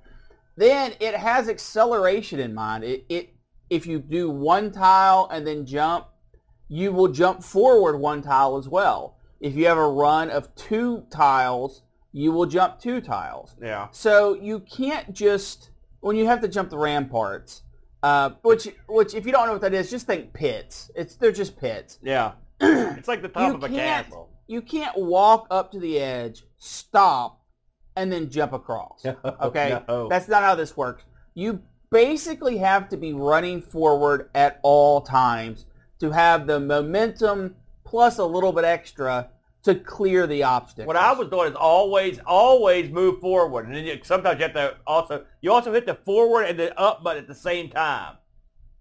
[0.57, 2.85] Then it has acceleration in mind.
[2.85, 3.35] It, it
[3.71, 6.07] if you do one tile and then jump,
[6.69, 9.17] you will jump forward one tile as well.
[9.41, 13.57] If you have a run of two tiles, you will jump two tiles.
[13.61, 13.89] yeah.
[13.91, 15.71] So you can't just
[16.03, 17.63] when you have to jump the ramparts,
[18.03, 20.91] uh, which which if you don't know what that is, just think pits.
[20.95, 21.99] It's they're just pits.
[22.03, 22.33] Yeah.
[22.61, 24.29] It's like the top You of a can't- castle.
[24.49, 27.41] You can't walk up to the edge, stop,
[27.97, 29.05] and then jump across.
[29.41, 30.09] Okay, No.
[30.09, 31.05] that's not how this works.
[31.35, 31.61] You
[31.91, 35.65] basically have to be running forward at all times
[36.01, 39.31] to have the momentum plus a little bit extra
[39.65, 40.87] to clear the obstacle.
[40.87, 44.55] What I was doing is always, always move forward, and then you, sometimes you have
[44.55, 48.17] to also, you also hit the forward and the up button at the same time.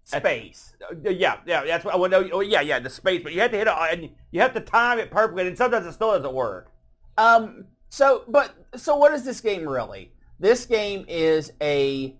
[0.04, 0.74] space.
[0.82, 2.30] Uh, Yeah, yeah, that's what I want to know.
[2.32, 4.60] Oh, yeah, yeah, the space, but you have to hit it, and you have to
[4.60, 6.72] time it perfectly, and sometimes it still doesn't work.
[7.16, 7.66] Um.
[7.90, 10.12] So, but so, what is this game really?
[10.40, 12.16] This game is a.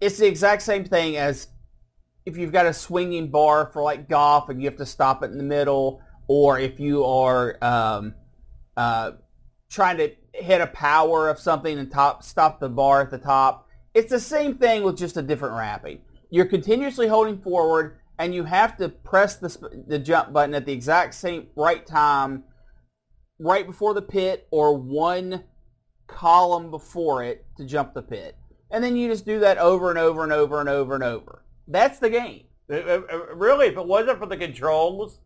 [0.00, 1.48] It's the exact same thing as
[2.24, 5.30] if you've got a swinging bar for like golf and you have to stop it
[5.30, 8.14] in the middle, or if you are um,
[8.76, 9.10] uh,
[9.68, 13.66] trying to hit a power of something and top stop the bar at the top.
[13.94, 16.02] It's the same thing with just a different wrapping.
[16.30, 20.66] You're continuously holding forward, and you have to press the, sp- the jump button at
[20.66, 22.44] the exact same right time,
[23.40, 25.42] right before the pit or one
[26.06, 28.36] column before it to jump the pit.
[28.70, 31.44] And then you just do that over and over and over and over and over.
[31.66, 32.44] That's the game.
[32.72, 35.18] Uh, uh, Really, if it wasn't for the controls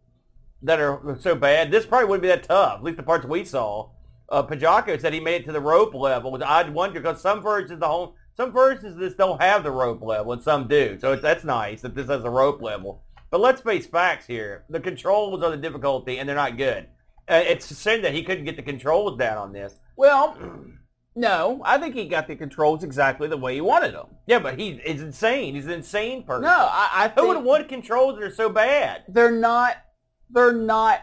[0.64, 2.78] that are so bad, this probably wouldn't be that tough.
[2.78, 3.90] At least the parts we saw.
[4.28, 7.42] Uh, Pajako said he made it to the rope level, which I'd wonder because some
[7.42, 10.98] versions the whole some versions of this don't have the rope level, and some do.
[11.00, 13.02] So it's, that's nice that this has a rope level.
[13.30, 16.88] But let's face facts here: the controls are the difficulty, and they're not good.
[17.28, 19.78] Uh, it's a shame that he couldn't get the controls down on this.
[19.96, 20.36] Well,
[21.14, 24.06] no, I think he got the controls exactly the way he wanted them.
[24.26, 25.54] Yeah, but he is insane.
[25.54, 26.42] He's an insane person.
[26.42, 29.04] No, I, I Who would want controls that are so bad?
[29.08, 29.76] they're not.
[30.30, 31.00] They're not.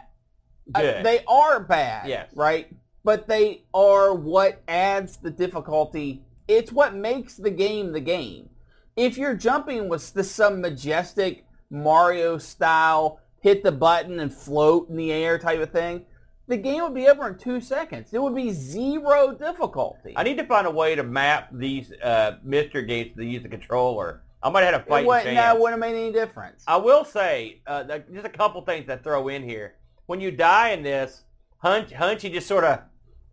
[0.73, 2.07] uh, they are bad.
[2.07, 2.31] Yes.
[2.35, 2.67] Right.
[3.03, 6.23] But they are what adds the difficulty.
[6.47, 8.49] It's what makes the game the game.
[8.95, 15.11] If you're jumping with some majestic Mario style, hit the button and float in the
[15.11, 16.05] air type of thing,
[16.47, 18.13] the game would be over in two seconds.
[18.13, 20.13] It would be zero difficulty.
[20.17, 23.49] I need to find a way to map these uh, mystery games to use the
[23.49, 24.21] controller.
[24.43, 25.37] I might have had a it fight wouldn't, chance.
[25.37, 26.63] that wouldn't have made any difference.
[26.67, 29.75] I will say, uh, just a couple things that throw in here.
[30.07, 31.23] When you die in this,
[31.59, 32.79] Hunch, Hunchy just sort of,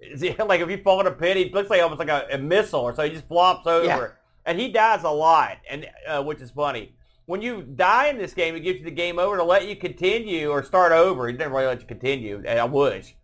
[0.47, 2.81] like if you fall in a pit, he looks like almost like a, a missile,
[2.81, 3.87] or so he just flops over.
[3.87, 4.09] Yeah.
[4.45, 6.93] And he dies a lot, and uh, which is funny.
[7.27, 9.77] When you die in this game, it gives you the game over to let you
[9.77, 11.29] continue or start over.
[11.29, 12.43] It doesn't really let you continue.
[12.47, 13.15] and I wish.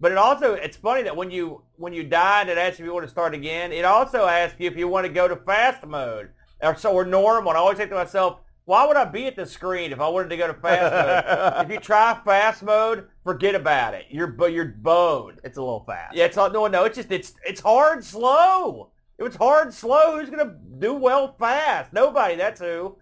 [0.00, 2.86] But it also, it's funny that when you when you die and it asks if
[2.86, 5.34] you want to start again, it also asks you if you want to go to
[5.34, 6.30] fast mode
[6.62, 7.50] or so or normal.
[7.50, 10.08] And I always think to myself, why would I be at the screen if I
[10.08, 11.66] wanted to go to fast mode?
[11.66, 14.06] if you try fast mode, forget about it.
[14.10, 15.40] You're but you're boned.
[15.42, 16.14] It's a little fast.
[16.14, 16.84] Yeah, it's not no no.
[16.84, 18.90] It's just it's it's hard slow.
[19.16, 20.18] It was hard slow.
[20.18, 21.92] Who's gonna do well fast?
[21.94, 22.36] Nobody.
[22.36, 22.96] That's who.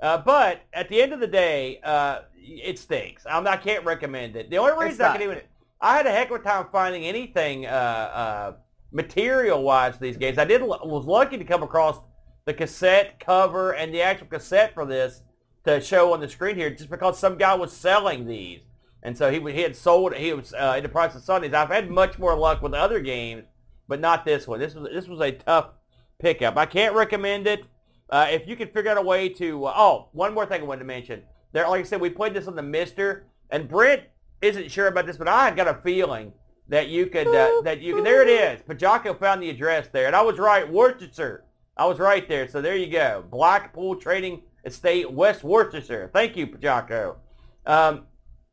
[0.00, 3.26] Uh, but at the end of the day, uh, it stinks.
[3.28, 4.50] I'm, I can't recommend it.
[4.50, 5.40] The only It's reason I can even
[5.80, 8.52] I had a heck of a time finding anything uh, uh,
[8.92, 10.38] material wise for these games.
[10.38, 11.98] I did was lucky to come across
[12.48, 15.20] the cassette cover and the actual cassette for this
[15.64, 18.60] to show on the screen here, just because some guy was selling these,
[19.02, 21.52] and so he he had sold he was uh, in the price of Sundays.
[21.52, 23.44] I've had much more luck with other games,
[23.86, 24.60] but not this one.
[24.60, 25.72] This was this was a tough
[26.18, 26.56] pickup.
[26.56, 27.64] I can't recommend it.
[28.08, 30.64] Uh, if you can figure out a way to, uh, oh, one more thing I
[30.64, 31.24] wanted to mention.
[31.52, 34.04] There, like I said, we played this on the Mister, and Brent
[34.40, 36.32] isn't sure about this, but I got a feeling
[36.68, 38.06] that you could, uh, that you could.
[38.06, 38.62] There it is.
[38.62, 40.66] Pajako found the address there, and I was right.
[40.66, 41.44] Worcestershire.
[41.78, 42.48] I was right there.
[42.48, 43.24] So there you go.
[43.30, 46.10] Blackpool Trading Estate, West Worcestershire.
[46.12, 47.16] Thank you, Pajako.
[47.64, 48.06] Um,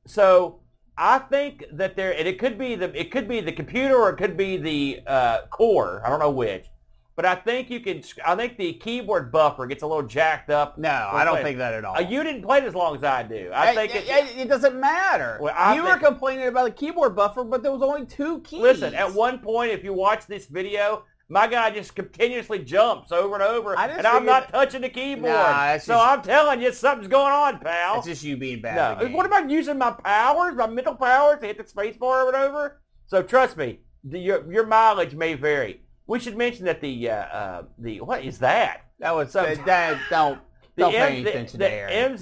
[0.06, 0.60] so
[0.98, 4.10] I think that there, and it could be the, it could be the computer or
[4.12, 6.02] it could be the uh, core.
[6.06, 6.68] I don't know which.
[7.16, 8.04] But I think you can.
[8.26, 10.78] I think the keyboard buffer gets a little jacked up.
[10.78, 11.96] No, I don't think that at all.
[11.96, 13.52] Uh, you didn't play it as long as I do.
[13.54, 15.38] I It- think it, it, it, doesn't matter.
[15.42, 18.42] Well, I you think- were complaining about the keyboard buffer, but there was only two
[18.42, 18.60] keys.
[18.60, 23.36] Listen, at one point, if you watch this video, my guy just continuously jumps over
[23.36, 25.34] and over, and I'm not that- touching the keyboard.
[25.34, 27.98] Nah, so just- I'm telling you, something's going on, pal.
[27.98, 29.00] it's just you being bad.
[29.02, 32.34] no, what about using my powers, my mental powers to hit the space bar over
[32.36, 32.82] and over?
[33.08, 35.82] So trust me, the, your your mileage may vary.
[36.08, 38.82] We should mention that the uh, uh, the what is that?
[39.00, 40.40] That was So- that, don't
[40.78, 41.74] don't pay M- any the, attention the to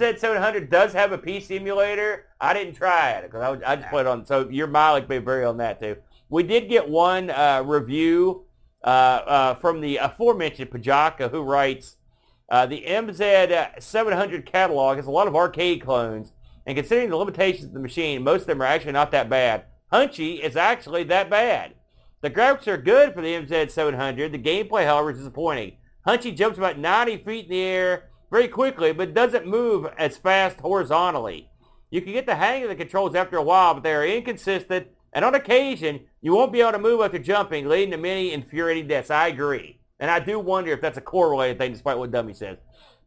[0.06, 2.28] MZ700 does have a P simulator.
[2.40, 4.26] I didn't try it because I, I just put it on.
[4.26, 5.98] So your mileage may vary on that too.
[6.30, 8.46] We did get one uh, review
[8.84, 11.98] from the aforementioned Pajako who writes,
[12.50, 16.34] uh, the MZ700 catalog has a lot of arcade clones,
[16.66, 19.66] and considering the limitations of the machine, most of them are actually not that bad.
[19.92, 21.74] Hunchy is actually that bad.
[22.22, 24.32] The graphics are good for the MZ700.
[24.32, 25.78] The gameplay, however, is disappointing.
[26.08, 30.60] Hunchy jumps about 90 feet in the air very quickly, but doesn't move as fast
[30.60, 31.50] horizontally.
[31.92, 34.88] You can get the hang of the controls after a while, but they are inconsistent,
[35.14, 38.88] and on occasion, you won't be able to move after jumping, leading to many infuriating
[38.88, 39.10] deaths.
[39.12, 39.80] I agree.
[40.00, 42.58] And I do wonder if that's a core-related thing, despite what Dummy says.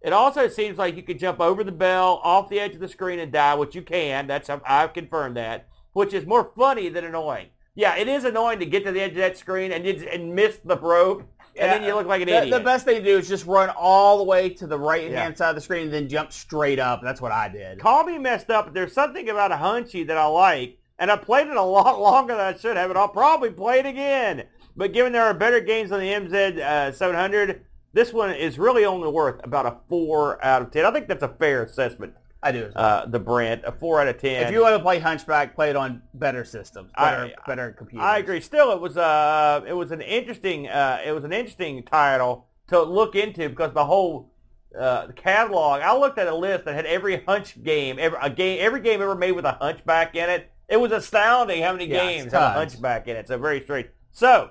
[0.03, 2.89] It also seems like you could jump over the bell, off the edge of the
[2.89, 4.27] screen, and die, which you can.
[4.27, 7.49] That's I've confirmed that, which is more funny than annoying.
[7.75, 10.59] Yeah, it is annoying to get to the edge of that screen and, and miss
[10.65, 12.59] the rope, and then you look like an the, idiot.
[12.59, 15.13] the best thing to do is just run all the way to the right hand
[15.13, 15.35] Yeah.
[15.35, 17.01] side of the screen and then jump straight up.
[17.03, 17.79] That's what I did.
[17.79, 21.17] Call me messed up, but there's something about a Hunchy that I like, and I
[21.17, 24.45] played it a lot longer than I should have, and I'll probably play it again.
[24.77, 28.85] But given there are better games on the MZ uh, 700, this one is really
[28.85, 30.85] only worth about a 4 out of 10.
[30.85, 32.15] I think that's a fair assessment.
[32.43, 32.71] I do.
[32.77, 34.47] Uh, the Brent, a four out of ten.
[34.47, 38.05] if you want to play Hunchback, play it on better systems, better, I- better computers.
[38.07, 38.41] I agree.
[38.41, 42.81] Still, it was uh, it was an interesting uh, it was an interesting title to
[42.81, 44.31] look into because the whole
[44.79, 45.81] uh, catalog.
[45.81, 49.03] I looked at a list that had every hunch game, every a game, every game
[49.03, 50.51] ever made with a hunchback in it.
[50.69, 53.29] It was astounding how many Yeah, games have a hunchback in it.
[53.29, 53.89] So very strange.
[54.13, 54.51] So,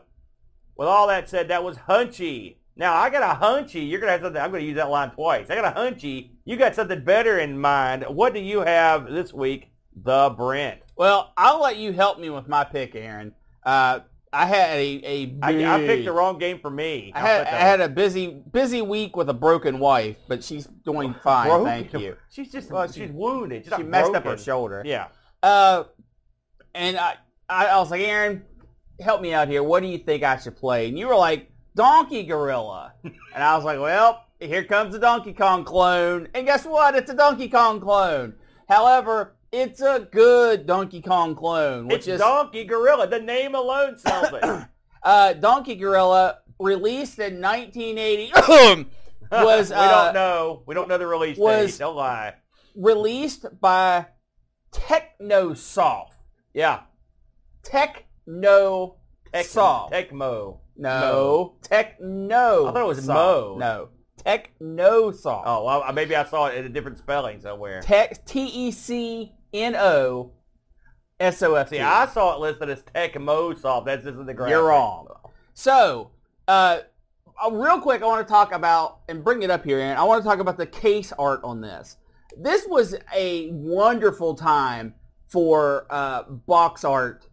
[0.78, 2.58] with all that said, that was hunchy.
[2.78, 3.89] Now I got a hunchy.
[3.89, 4.41] You're gonna have something.
[4.41, 5.49] I'm gonna use that line twice.
[5.49, 6.32] I got a hunchy.
[6.43, 8.06] You got something better in mind.
[8.10, 9.71] What do you have this week?
[9.95, 10.82] The Brent.
[10.97, 13.34] Well, I'll let you help me with my pick, Aaron.
[13.63, 13.99] Uh,
[14.32, 17.13] I had a, a I, I picked the wrong game for me.
[17.15, 21.15] I had, I had a busy busy week with a broken wife, but she's doing
[21.23, 21.47] fine.
[21.47, 21.65] Broken.
[21.65, 22.17] Thank you.
[22.30, 23.63] She's just well, she's wounded.
[23.63, 24.84] She's She messed up her shoulder.
[24.86, 25.08] Yeah.
[25.41, 25.86] Uh,
[26.76, 27.16] and I,
[27.50, 28.44] I, I was like, Aaron,
[29.00, 29.64] help me out here.
[29.64, 30.88] What do you think I should play?
[30.90, 32.94] And you were like, Donkey Gorilla.
[33.04, 36.28] and I was like, well, here comes the Donkey Kong clone.
[36.34, 36.96] And guess what?
[36.96, 38.36] It's a Donkey Kong clone.
[38.70, 43.08] However, it's a good Donkey Kong clone, which It's is Donkey Gorilla.
[43.08, 44.68] The name alone sells it.
[45.04, 48.32] uh, Donkey Gorilla, released in 1980.
[49.32, 50.64] Was, we uh, don't know.
[50.66, 51.80] We don't know the release was- date.
[51.80, 52.36] Don't lie.
[52.76, 54.06] released by
[54.72, 56.14] Technosoft.
[56.56, 56.84] Yeah.
[57.63, 58.96] Techno
[59.34, 59.94] Tec- Soft.
[59.94, 60.60] Tecmo.
[60.78, 61.56] No.
[61.62, 62.68] Techno.
[62.68, 63.08] I thought it was Soft.
[63.08, 63.58] Mo.
[63.60, 63.89] No.
[64.26, 65.44] Technosoft.
[65.46, 67.82] Oh, well, maybe I saw it in a different spelling somewhere.
[67.82, 70.32] Tech T E C N O
[71.20, 71.76] S O F T.
[71.76, 73.86] See, I saw it listed as Tecmo Soft.
[73.86, 74.52] That's just in the graphic.
[74.52, 75.08] You're wrong.
[75.54, 76.12] So,
[76.48, 76.80] uh,
[77.46, 80.04] uh, real quick, I want to talk about and bring it up here, and I
[80.04, 81.98] want to talk about the case art on this.
[82.38, 84.96] This was a wonderful time
[85.28, 87.28] for uh, box art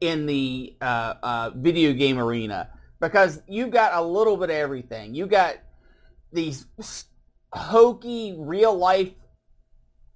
[0.00, 2.70] in the uh, uh, video game arena
[3.00, 5.14] because you've got a little bit of everything.
[5.14, 5.56] You got
[6.32, 6.66] these
[7.52, 9.12] hokey real life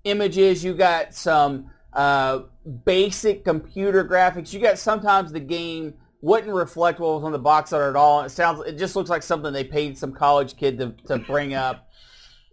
[0.04, 0.64] images.
[0.64, 2.40] You got some uh,
[2.84, 4.52] basic computer graphics.
[4.52, 8.22] You got sometimes the game wouldn't reflect what was on the box art at all.
[8.22, 11.54] It sounds it just looks like something they paid some college kid to, to bring
[11.54, 11.88] up.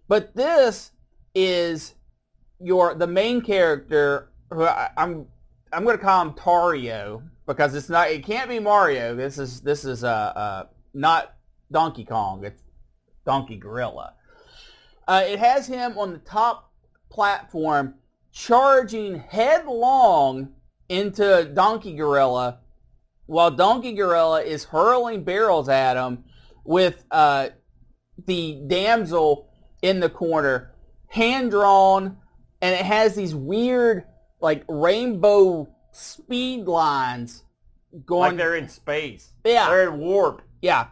[0.08, 0.92] But this
[1.34, 1.96] is
[2.60, 5.28] your the main character who I, I'm
[5.72, 9.16] I'm going to call him Tario because it's not it can't be Mario.
[9.16, 11.36] This is this is uh, uh not
[11.72, 12.44] Donkey Kong.
[12.44, 12.62] It's
[13.26, 14.14] Donkey Gorilla.
[15.08, 16.72] Uh, it has him on the top
[17.10, 17.96] platform
[18.32, 20.54] charging headlong
[20.90, 22.60] into Donkey Gorilla
[23.26, 26.24] while Donkey Gorilla is hurling barrels at him
[26.64, 27.50] with uh,
[28.26, 29.50] the damsel
[29.82, 30.74] in the corner,
[31.08, 32.18] hand drawn,
[32.62, 34.06] and it has these weird
[34.46, 37.46] like rainbow speed lines
[38.06, 38.30] going.
[38.30, 39.34] Like they're in space.
[39.44, 39.68] Yeah.
[39.68, 40.44] They're in warp.
[40.62, 40.90] yeah,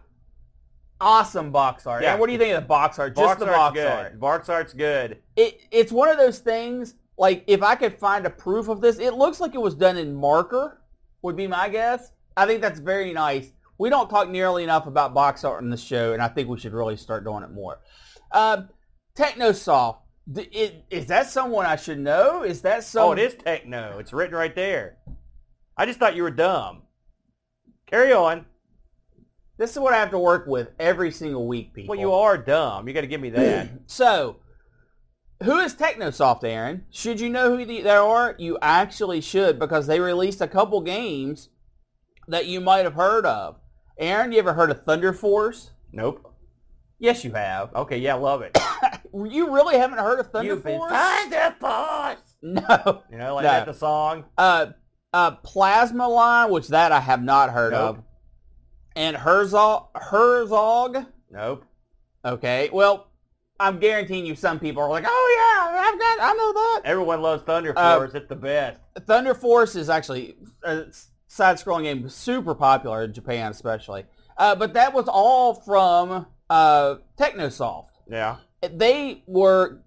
[1.00, 2.02] awesome box art.
[2.02, 2.14] Yeah.
[2.14, 3.16] And what do you think of the box art?
[3.16, 3.88] Just box the box good.
[3.88, 4.20] art.
[4.20, 5.20] Box art's good.
[5.36, 6.96] It, it's one of those things.
[7.16, 9.98] Like if I could find a proof of this, it looks like it was done
[9.98, 10.82] in marker.
[11.22, 12.12] Would be my guess.
[12.36, 13.52] I think that's very nice.
[13.78, 16.58] We don't talk nearly enough about box art in the show, and I think we
[16.60, 17.80] should really start doing it more.
[18.32, 18.70] Um,
[19.16, 19.98] Technosoft.
[20.36, 22.44] It- Is that someone I should know?
[22.44, 23.04] Is that some?
[23.04, 23.98] Oh, it is techno.
[24.00, 24.98] It's written right there.
[25.78, 26.84] I just thought you were dumb.
[27.88, 28.46] Carry on.
[29.58, 31.94] This is what I have to work with every single week, people.
[31.94, 32.88] Well, you are dumb.
[32.88, 33.70] You got to give me that.
[33.88, 34.38] So,
[35.44, 36.86] who is Technosoft, Aaron?
[36.90, 38.36] Should you know who the, they are?
[38.40, 41.50] You actually should because they released a couple games
[42.28, 43.58] that you might have heard of.
[44.00, 45.72] Aaron, you ever heard of Thunder Force?
[45.92, 46.30] nope.
[47.00, 47.74] Yes, you have.
[47.76, 48.58] Okay, yeah, love it.
[49.14, 50.92] You really haven't heard of Thunder You've been Force?
[50.92, 52.18] Thunder Force.
[52.46, 53.04] No.
[53.10, 53.50] You know, like No.
[53.52, 54.26] that the song.
[54.38, 54.68] Uh,
[55.14, 57.98] uh, Plasma Line, which that I have not heard Nope.
[58.00, 58.04] of.
[58.98, 61.06] And Herzog, Herzog.
[61.32, 61.64] Nope.
[62.26, 63.08] Okay, well,
[63.60, 66.82] I'm guaranteeing you some people are like, oh yeah, I've got, I know that.
[66.86, 68.14] Everyone loves Thunder Uh, Force.
[68.14, 68.82] it's the best.
[69.08, 70.86] Thunder Force is actually a
[71.28, 74.04] side-scrolling game, super popular in Japan especially.
[74.38, 77.88] Uh, but that was all from uh, Technosoft.
[78.10, 78.38] Yeah.
[78.72, 79.84] They were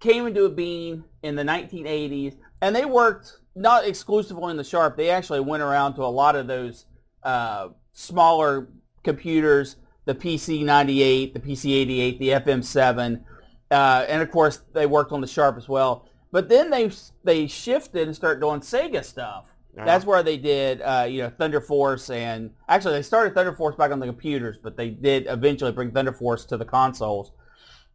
[0.00, 4.96] came into being in the 1980s, and they worked not exclusively in the Sharp.
[4.96, 6.86] They actually went around to a lot of those
[7.22, 8.68] uh, smaller
[9.02, 13.22] computers, the PC98, the PC88, the FM7,
[13.70, 16.08] uh, and of course they worked on the Sharp as well.
[16.30, 16.90] But then they
[17.24, 19.46] they shifted and started doing Sega stuff.
[19.76, 19.84] Yeah.
[19.84, 23.76] That's where they did, uh, you know, Thunder Force, and actually they started Thunder Force
[23.76, 27.32] back on the computers, but they did eventually bring Thunder Force to the consoles.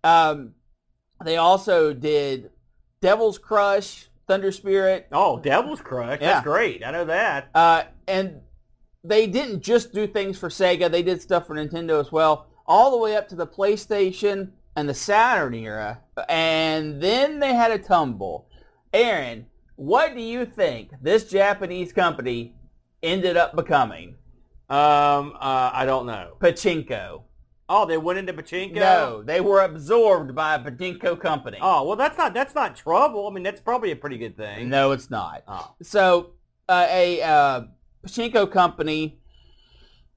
[0.04, 0.54] Um,
[1.24, 2.52] they also did
[3.02, 6.20] Devil's Crush, Thunder Spirit, Oh, Devil's Crush.
[6.22, 6.34] Yeah.
[6.34, 6.86] That's great.
[6.86, 7.50] I know that.
[7.56, 8.42] uh, and
[9.04, 12.92] they didn't just do things for Sega; they did stuff for Nintendo as well, all
[12.92, 16.00] the way up to the PlayStation and the Saturn era,
[16.30, 18.48] and then they had a tumble.
[18.94, 19.46] Aaron,
[19.76, 22.56] what do you think this Japanese company
[23.02, 24.16] ended up becoming?
[24.70, 26.38] Um, uh, I don't know.
[26.40, 27.24] Pachinko.
[27.76, 28.76] Oh, they went into pachinko.
[28.76, 31.58] No, they were absorbed by a pachinko company.
[31.60, 33.28] Oh well, that's not that's not trouble.
[33.28, 34.70] I mean, that's probably a pretty good thing.
[34.70, 35.42] No, it's not.
[35.48, 35.74] Oh.
[35.82, 36.34] So
[36.70, 37.62] uh, a uh,
[38.06, 39.20] pachinko company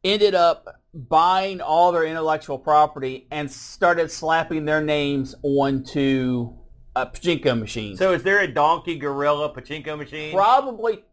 [0.04, 6.52] ended up buying all their intellectual property and started slapping their names onto
[6.94, 7.98] uh, pachinko machines.
[7.98, 10.34] So is there a donkey gorilla pachinko machine?
[10.34, 11.04] Probably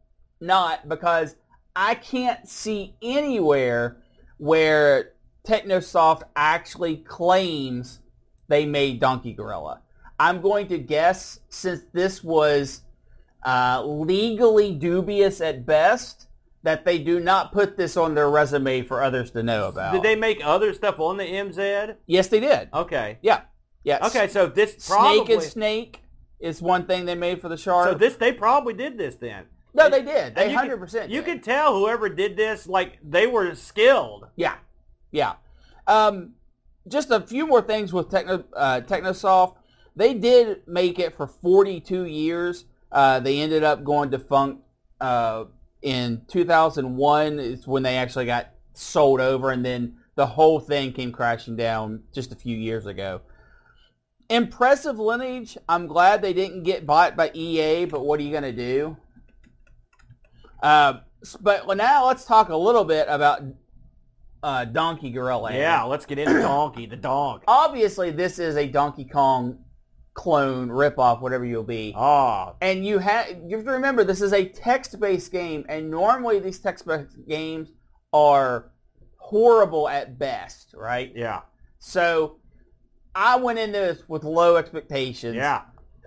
[0.41, 1.37] not because
[1.73, 4.03] I can't see anywhere
[4.37, 5.12] where
[5.47, 7.99] Technosoft actually claims
[8.47, 9.81] they made Donkey Gorilla.
[10.19, 12.81] I'm going to guess since this was
[13.45, 16.27] uh, legally dubious at best
[16.63, 19.91] that they do not put this on their resume for others to know about.
[19.93, 21.95] Did they make other stuff on the MZ?
[22.07, 22.69] Yes, they did.
[22.73, 23.17] Okay.
[23.21, 23.41] Yeah.
[23.83, 24.01] Yes.
[24.05, 26.03] Okay, so this probably Snake and Snake
[26.39, 27.89] is one thing they made for the Sharp.
[27.89, 29.45] so this they probably did this then.
[29.73, 30.35] no, they did.
[30.35, 31.11] They hundred percent.
[31.11, 34.27] You can tell whoever did this, like they were skilled.
[34.37, 34.55] Yeah,
[35.13, 35.35] yeah.
[35.87, 36.33] Um,
[36.87, 39.55] just a few more things with Techno uh, Technosoft.
[39.95, 42.65] They did make it for 42 years.
[42.91, 44.61] Uh, they ended up going defunct
[44.99, 45.45] uh,
[45.81, 47.39] in 2001.
[47.39, 52.03] Is when they actually got sold over, and then the whole thing came crashing down
[52.13, 53.21] just a few years ago.
[54.29, 55.57] Impressive lineage.
[55.69, 58.97] I'm glad they didn't get bought by EA, but what are you going to do?
[60.61, 60.99] Uh,
[61.39, 63.43] but now let's talk a little bit about
[64.43, 65.53] uh, Donkey Gorilla.
[65.55, 67.43] Yeah, let's get into Donkey, the dog.
[67.47, 69.59] Obviously, this is a Donkey Kong
[70.13, 71.93] clone, ripoff, whatever you'll be.
[71.97, 76.39] Oh, And you have you have to remember this is a text-based game, and normally
[76.39, 77.71] these text-based games
[78.13, 78.71] are
[79.17, 81.11] horrible at best, right?
[81.15, 81.41] yeah,
[81.79, 82.37] So
[83.15, 85.35] I went into this with low expectations.
[85.35, 85.61] yeah.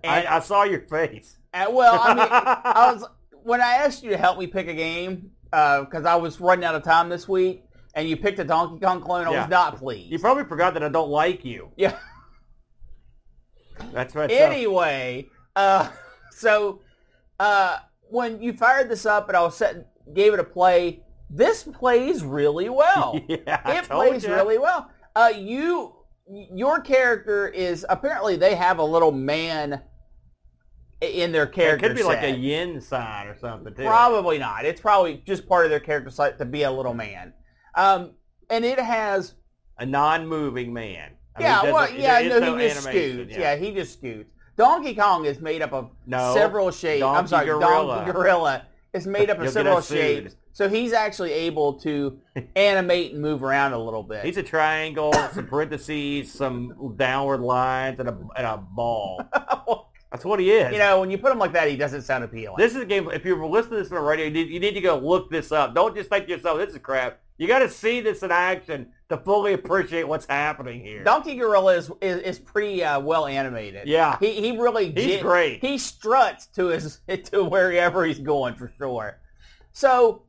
[0.04, 1.36] And, I, I saw your face.
[1.52, 3.04] and- well, I mean, I was
[3.42, 6.64] when I asked you to help me pick a game uh, because I was running
[6.64, 7.64] out of time this week,
[7.96, 9.26] and you picked a Donkey Kong clone.
[9.26, 9.40] I Yeah.
[9.40, 10.12] was not pleased.
[10.12, 11.70] You probably forgot that I don't like you.
[11.76, 11.98] yeah.
[13.92, 14.30] That's right.
[14.30, 15.90] anyway, uh,
[16.30, 16.80] so
[17.40, 17.78] uh,
[18.08, 19.84] when you fired this up and I was setting,
[20.14, 23.20] gave it a play, this plays really well.
[23.28, 24.34] yeah, it plays ya.
[24.34, 24.90] really well.
[25.14, 25.94] Uh, you,
[26.26, 29.82] your character is apparently they have a little man
[31.02, 31.84] in their character.
[31.86, 33.84] It could be like a yin sign or something too.
[33.84, 34.64] Probably not.
[34.64, 37.34] It's probably just part of their character set to be a little man.
[37.76, 38.12] Um,
[38.50, 39.34] and it has
[39.78, 41.12] a non-moving man.
[41.36, 43.38] I mean, yeah, it well, yeah, is no, he just animation, scoots.
[43.38, 43.56] Yeah.
[43.56, 44.30] he just scoots.
[44.56, 47.04] Donkey Kong is made up of No, several shapes.
[47.04, 47.96] I'm sorry, Gorilla.
[47.96, 48.62] Donkey Gorilla
[48.94, 50.34] is made up of several shapes.
[50.52, 52.18] So he's actually able to
[52.56, 54.24] animate and move around a little bit.
[54.24, 59.20] He's a triangle, some parentheses, some downward lines, and a, and a ball.
[60.10, 60.72] That's what he is.
[60.72, 62.56] you know, when you put him like that, he doesn't sound appealing.
[62.56, 63.10] this is a game.
[63.10, 65.30] If you're listening to this on the radio, you need, you need to go look
[65.30, 65.74] this up.
[65.74, 68.88] Don't just think to yourself, "This is crap." You got to see this in action
[69.10, 71.04] to fully appreciate what's happening here.
[71.04, 73.86] Donkey Gorilla is is, is pretty uh, well animated.
[73.86, 74.16] Yeah.
[74.18, 75.60] he he really He's j- great.
[75.64, 79.18] He struts to his to wherever he's going for sure.
[79.72, 80.22] So,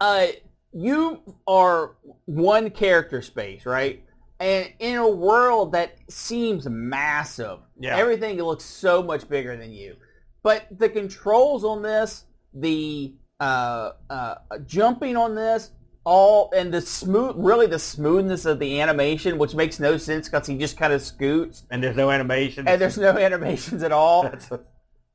[0.00, 0.26] uh,
[0.72, 1.96] you are
[2.26, 4.04] one character space, right?
[4.40, 7.96] And in a world that seems massive, Yeah.
[7.96, 9.96] everything looks so much bigger than you.
[10.42, 14.34] But the controls on this, the uh, uh,
[14.66, 15.70] jumping on this,
[16.04, 20.46] all and the smooth, really the smoothness of the animation, which makes no sense because
[20.46, 22.66] he just kind of scoots and there's no animation.
[22.66, 24.26] and there's no animations at all.
[24.26, 24.60] A-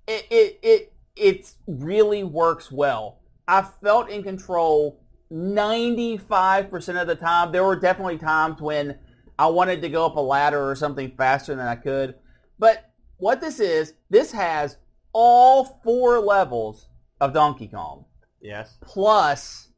[0.07, 3.19] It it it it really works well.
[3.47, 4.99] I felt in control
[5.31, 7.51] 95% of the time.
[7.51, 8.97] There were definitely times when
[9.39, 12.15] I wanted to go up a ladder or something faster than I could.
[12.59, 14.77] But what this is, this has
[15.13, 16.87] all four levels
[17.21, 18.05] of Donkey Kong
[18.41, 18.77] yes.
[18.81, 19.69] plus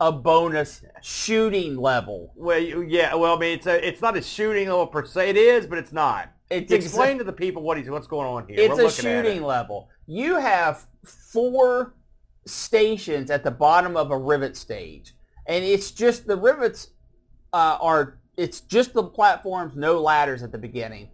[0.00, 2.32] a bonus shooting level.
[2.36, 3.14] Well, yeah.
[3.14, 5.30] Well, I mean, it's a, it's not a shooting level per se.
[5.30, 6.32] It is, but it's not.
[6.50, 8.56] It's Explain to the people what he's what's going on here.
[8.58, 9.02] It's We're a at it.
[9.02, 9.88] shooting level.
[10.06, 11.94] You have four
[12.46, 15.14] stations at the bottom of a rivet stage,
[15.46, 16.88] and it's just the rivets
[17.52, 21.08] uh, are it's just the platforms, no ladders at the beginning.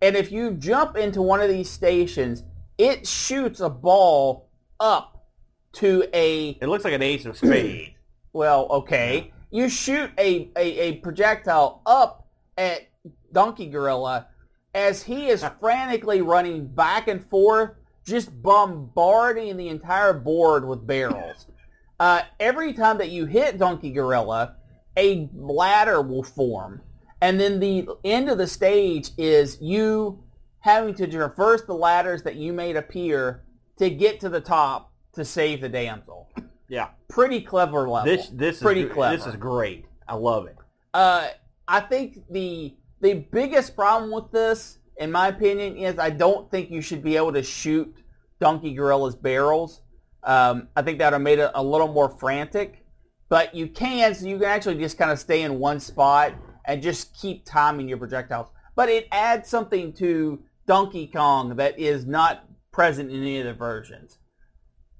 [0.00, 2.44] And if you jump into one of these stations,
[2.76, 4.48] it shoots a ball
[4.78, 5.26] up
[5.72, 7.90] to a It looks like an ace of spades.
[8.38, 9.32] Well, okay.
[9.50, 12.88] You shoot a, a, a projectile up at
[13.32, 14.28] Donkey Gorilla
[14.74, 17.72] as he is frantically running back and forth,
[18.06, 21.46] just bombarding the entire board with barrels.
[22.00, 24.54] Uh, every time that you hit Donkey Gorilla,
[24.96, 26.80] a ladder will form.
[27.20, 30.22] And then the end of the stage is you
[30.60, 33.42] having to traverse the ladders that you made appear
[33.78, 36.30] to get to the top to save the damsel.
[36.68, 36.88] Yeah.
[37.08, 38.04] Pretty clever level.
[38.04, 39.16] This this Pretty is clever.
[39.16, 39.86] this is great.
[40.06, 40.56] I love it.
[40.94, 41.28] Uh,
[41.66, 46.70] I think the the biggest problem with this, in my opinion, is I don't think
[46.70, 47.94] you should be able to shoot
[48.40, 49.82] Donkey Gorilla's barrels.
[50.22, 52.84] Um, I think that would have made it a little more frantic.
[53.28, 56.32] But you can, so you can actually just kind of stay in one spot
[56.64, 58.48] and just keep timing your projectiles.
[58.74, 63.52] But it adds something to Donkey Kong that is not present in any of the
[63.52, 64.18] versions.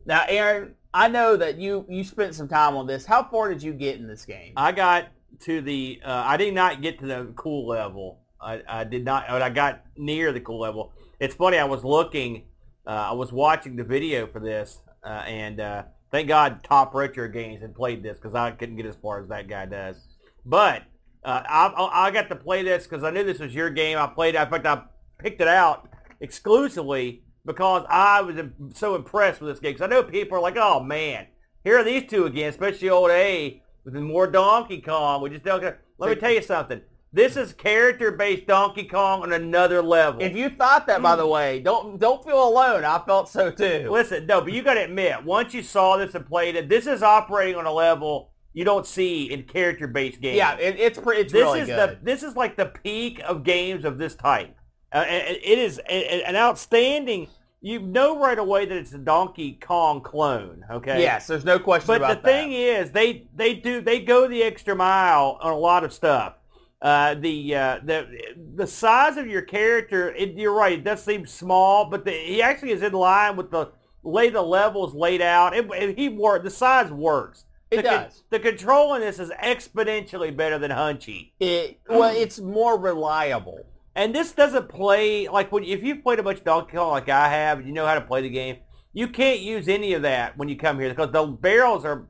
[0.05, 3.07] Now, Aaron, I know that you you spent some time on this.
[3.07, 4.53] How far did you get in this game?
[4.57, 5.07] I got
[5.42, 6.01] to the.
[6.05, 8.18] Uh, I did not get to the cool level.
[8.40, 9.28] I, I did not.
[9.28, 10.92] But I got near the cool level.
[11.20, 11.57] It's funny.
[11.57, 12.46] I was looking.
[12.84, 17.28] Uh, I was watching the video for this, uh, and uh, thank God Top Retro
[17.28, 20.05] Games had played this because I couldn't get as far as that guy does.
[20.44, 20.82] But
[21.22, 23.99] uh, I, I got to play this because I knew this was your game.
[23.99, 24.34] I played.
[24.34, 24.82] In fact, I
[25.18, 25.88] picked it out
[26.20, 28.36] exclusively because I was
[28.74, 29.72] so impressed with this game.
[29.72, 31.26] Because I know people are like, "Oh man,
[31.64, 35.22] here are these two again," especially old A with more Donkey Kong.
[35.22, 35.61] We just don't.
[35.61, 35.80] get...
[35.99, 36.80] Let me tell you something.
[37.11, 40.20] This is character-based Donkey Kong on another level.
[40.20, 42.84] If you thought that, by the way, don't don't feel alone.
[42.84, 43.88] I felt so too.
[43.90, 46.86] Listen, no, but you got to admit, once you saw this and played it, this
[46.86, 50.36] is operating on a level you don't see in character-based games.
[50.36, 51.22] Yeah, it, it's pretty.
[51.22, 51.78] It's this really is good.
[51.78, 54.55] the this is like the peak of games of this type.
[54.92, 57.28] Uh, it is an outstanding.
[57.61, 60.65] You know right away that it's a Donkey Kong clone.
[60.71, 61.01] Okay.
[61.01, 64.43] yes, there's no question But about the thing is, they they do they go the
[64.45, 66.35] extra mile on a lot of stuff.
[66.81, 68.07] Uh, the uh, the
[68.55, 72.41] the size of your character, it, you're right, it does seem small, but the, he
[72.41, 73.73] actually is in line with the
[74.05, 75.57] lay the levels laid out.
[75.57, 77.45] It, it- he work the size works.
[77.71, 78.23] It the, con- does.
[78.31, 81.33] the control in this is exponentially better than Hunchy.
[81.39, 83.67] It, well, it's more reliable.
[83.99, 87.09] And this doesn't play like when if you've played a bunch of Donkey Kong like
[87.09, 88.59] I have, and you know how to play the game.
[88.92, 92.07] You can't use any of that when you come here because the barrels are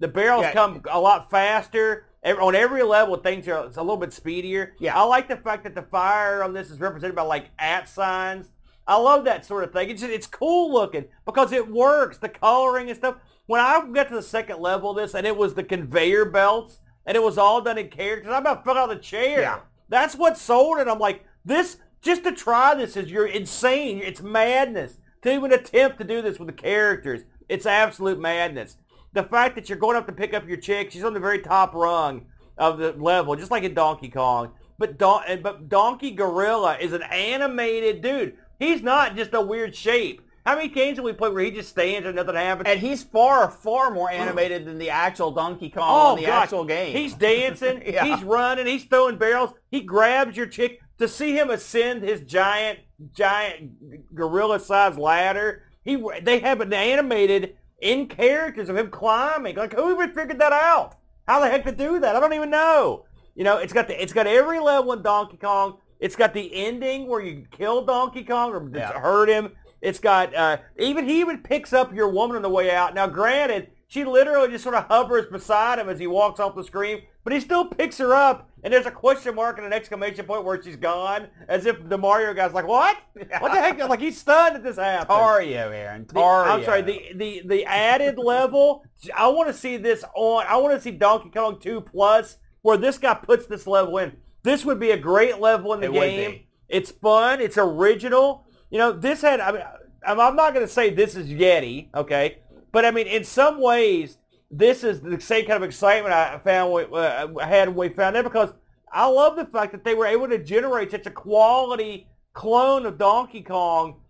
[0.00, 0.52] the barrels Yeah.
[0.52, 2.06] come a lot faster.
[2.24, 4.74] Every, on every level, things are it's a little bit speedier.
[4.80, 4.98] Yeah.
[4.98, 8.50] I like the fact that the fire on this is represented by like at signs.
[8.84, 9.90] I love that sort of thing.
[9.90, 12.18] It's just, it's cool looking because it works.
[12.18, 13.14] The coloring and stuff.
[13.46, 16.80] When I got to the second level of this, and it was the conveyor belts,
[17.06, 19.40] and it was all done in characters, I'm about to fell out of the chair.
[19.40, 19.60] Yeah.
[19.88, 20.88] That's what sold it.
[20.88, 24.00] I'm like, this just to try this is you're insane.
[24.02, 27.22] It's madness to even attempt to do this with the characters.
[27.48, 28.76] It's absolute madness.
[29.14, 31.40] The fact that you're going up to pick up your chick, she's on the very
[31.40, 32.26] top rung
[32.56, 34.52] of the level, just like in Donkey Kong.
[34.78, 38.36] But Don- but Donkey Gorilla is an animated dude.
[38.58, 40.22] He's not just a weird shape.
[40.46, 42.68] How many games have we played where he just stands and nothing happens?
[42.68, 46.44] And he's far, far more animated than the actual Donkey Kong Oh, in the gosh.
[46.44, 46.96] actual game.
[46.96, 47.82] He's dancing.
[47.86, 48.04] Yeah.
[48.04, 48.66] He's running.
[48.66, 49.50] He's throwing barrels.
[49.70, 52.80] He grabs your chick to see him ascend his giant,
[53.14, 55.62] giant gorilla-sized ladder.
[55.84, 59.56] He they have it animated in characters of him climbing.
[59.56, 60.96] Like who even figured that out?
[61.26, 62.16] How the heck to do that?
[62.16, 63.04] I don't even know.
[63.34, 65.78] You know, it's got the it's got every level in Donkey Kong.
[66.00, 68.92] It's got the ending where you kill Donkey Kong or Yeah.
[68.98, 69.52] hurt him.
[69.80, 72.94] It's got uh, even he even picks up your woman on the way out.
[72.94, 76.64] Now, granted, she literally just sort of hovers beside him as he walks off the
[76.64, 78.48] screen, but he still picks her up.
[78.64, 81.98] And there's a question mark and an exclamation point where she's gone, as if the
[81.98, 82.96] Mario guy's like, "What?
[83.38, 85.08] What the heck?" Like he's stunned that this happened.
[85.10, 86.06] Tario, Aaron.
[86.10, 86.80] The- I'm sorry.
[86.80, 88.82] The the the added level.
[89.14, 90.46] I want to see this on.
[90.48, 94.16] I want to see Donkey Kong 2 Plus, where this guy puts this level in.
[94.42, 96.40] This would be a great level in the It game.
[96.70, 97.42] It's fun.
[97.42, 98.46] It's original.
[98.70, 99.40] You know, this had.
[99.40, 99.62] I mean,
[100.06, 102.38] I'm I'm not going to say this is Yeti, okay,
[102.72, 104.16] but I mean, in some ways,
[104.50, 106.92] this is the same kind of excitement I found.
[106.92, 108.52] Uh, I had when we found it because
[108.92, 112.98] I love the fact that they were able to generate such a quality clone of
[112.98, 114.00] Donkey Kong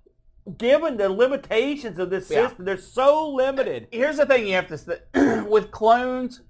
[0.56, 2.48] given the limitations of this Yeah.
[2.48, 3.88] system, they're so limited.
[3.90, 4.98] Here's the thing you have to say.
[5.46, 6.42] with clones,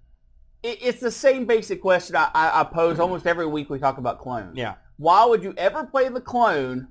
[0.63, 3.99] it, it's the same basic question I, I, I pose almost every week we talk
[3.99, 4.57] about clones.
[4.57, 4.75] Yeah.
[4.99, 6.89] Why would you ever play the clone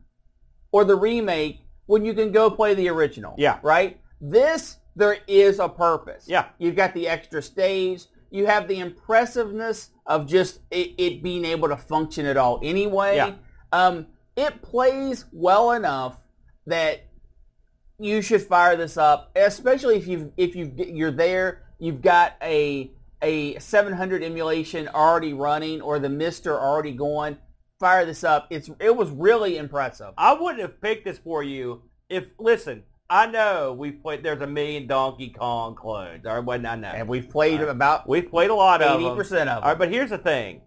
[0.72, 3.36] or the remake when you can go play the original?
[3.38, 3.60] Yeah.
[3.62, 4.00] Right?
[4.20, 6.26] This, there is a purpose.
[6.28, 6.48] Yeah.
[6.58, 8.06] You've got the extra stage.
[8.32, 13.16] You have the impressiveness of just it, it being able to function at all anyway.
[13.18, 13.36] Yeah.
[13.72, 16.20] Um, it plays well enough
[16.66, 17.06] that
[18.00, 22.92] you should fire this up, especially if you if you you're there, you've got a
[23.22, 27.38] a 700 emulation already running or the Mister already going.
[27.80, 28.48] Fire this up.
[28.50, 30.14] It's it was really impressive.
[30.18, 34.48] I wouldn't have picked this for you if, listen, I know we've played, there's a
[34.48, 36.26] million Donkey Kong clones.
[36.26, 36.90] All right, well, I know.
[36.90, 37.70] And we've played right.
[37.70, 39.18] about We've played a lot of eighty them.
[39.18, 40.62] percent of All right, but here's the thing.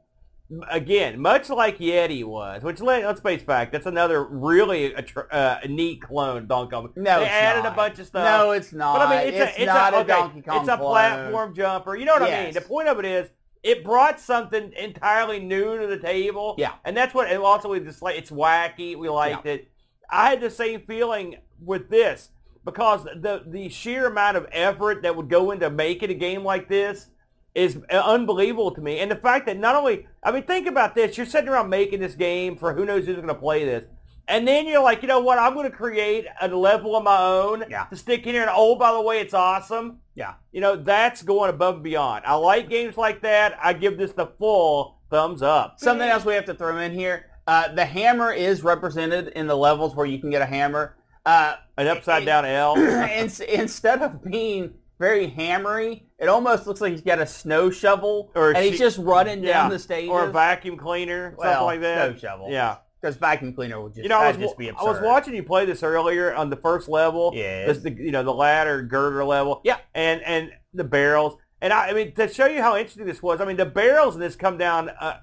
[0.68, 4.94] again, much like Yeti was, which let, let's face fact, that's another really
[5.30, 6.92] uh, neat clone Donkey Kong.
[6.96, 7.72] No, they it's added not.
[7.72, 8.24] a bunch of stuff.
[8.24, 8.98] No, it's not.
[8.98, 10.90] But I mean, it's, a, it's not a, a, okay, Donkey Kong It's a clone.
[10.90, 11.96] platform jumper.
[11.96, 12.54] You know what I mean?
[12.54, 13.30] The point of it is,
[13.62, 16.54] it brought something entirely new to the table.
[16.58, 16.72] Yeah.
[16.84, 18.96] And that's what, and also we just like, it's wacky.
[18.96, 19.68] We liked it.
[20.10, 22.30] I had the same feeling with this
[22.64, 26.68] because the the sheer amount of effort that would go into making a game like
[26.68, 27.08] this
[27.54, 29.00] is unbelievable to me.
[29.00, 31.16] And the fact that not only, I mean, think about this.
[31.16, 33.84] You're sitting around making this game for who knows who's going to play this.
[34.28, 35.40] And then you're like, you know what?
[35.40, 37.86] I'm going to create a level of my own Yeah.
[37.86, 38.42] to stick in here.
[38.42, 39.98] And oh, by the way, it's awesome.
[40.14, 40.34] Yeah.
[40.52, 42.24] You know, that's going above and beyond.
[42.24, 43.58] I like games like that.
[43.60, 45.80] I give this the full thumbs up.
[45.80, 47.26] Something else we have to throw in here.
[47.48, 50.96] Uh, the hammer is represented in the levels where you can get a hammer.
[51.26, 52.76] Uh, An upside down L.
[52.78, 58.30] and, instead of being very hammery, it almost looks like he's got a snow shovel,
[58.34, 59.62] Or and he's just running Yeah.
[59.62, 60.10] down the stages.
[60.10, 62.10] or a vacuum cleaner, something like that.
[62.10, 62.46] snow shovel.
[62.50, 62.76] Yeah.
[63.00, 65.42] because vacuum cleaner would just, You know, I was, just be I was watching you
[65.42, 67.32] play this earlier on the first level.
[67.34, 67.66] Yeah.
[67.66, 69.62] This, the, you know, the ladder girder level.
[69.64, 69.78] Yeah.
[69.94, 71.36] And and the barrels.
[71.62, 74.14] And I, I mean, to show you how interesting this was, I mean, the barrels
[74.14, 75.18] in this come down uh,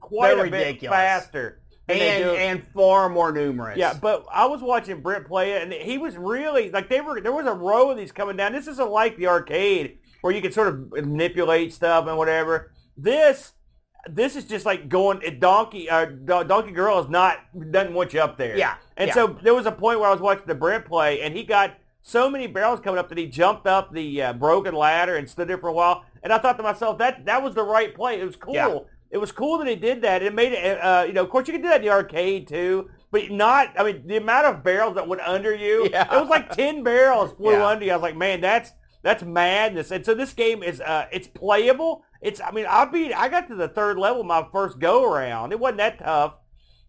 [0.00, 1.60] quite They're a bit faster.
[1.88, 3.78] And and far more numerous.
[3.78, 7.20] yeah, but I was watching Brent play it, and he was really like they were.
[7.20, 8.52] There was a row of these coming down.
[8.52, 12.72] This isn't like the arcade where you can sort of manipulate stuff and whatever.
[12.96, 13.52] This,
[14.08, 15.20] this is just like going.
[15.38, 17.38] Donkey, uh, Donkey Girl is not
[17.70, 18.56] doesn't want you up there.
[18.56, 19.14] Yeah, and yeah.
[19.14, 21.76] so there was a point where I was watching the Brent play, and he got
[22.00, 25.48] so many barrels coming up that he jumped up the uh, broken ladder and stood
[25.48, 26.04] there for a while.
[26.22, 28.20] And I thought to myself, that that was the right play.
[28.20, 28.54] It was cool.
[28.54, 28.78] Yeah.
[29.14, 30.22] It was cool that he did that.
[30.24, 32.48] It made it, uh, you know, of course you can do that in the arcade
[32.48, 36.12] too, but not, I mean, the amount of barrels that went under you, Yeah.
[36.16, 37.64] it was like 10 barrels flew Yeah.
[37.66, 37.92] under you.
[37.92, 39.92] I was like, man, that's, that's madness.
[39.92, 42.02] And so this game is, uh, it's playable.
[42.22, 45.52] It's, I mean, I beat, I got to the third level my first go around.
[45.52, 46.34] It wasn't that tough.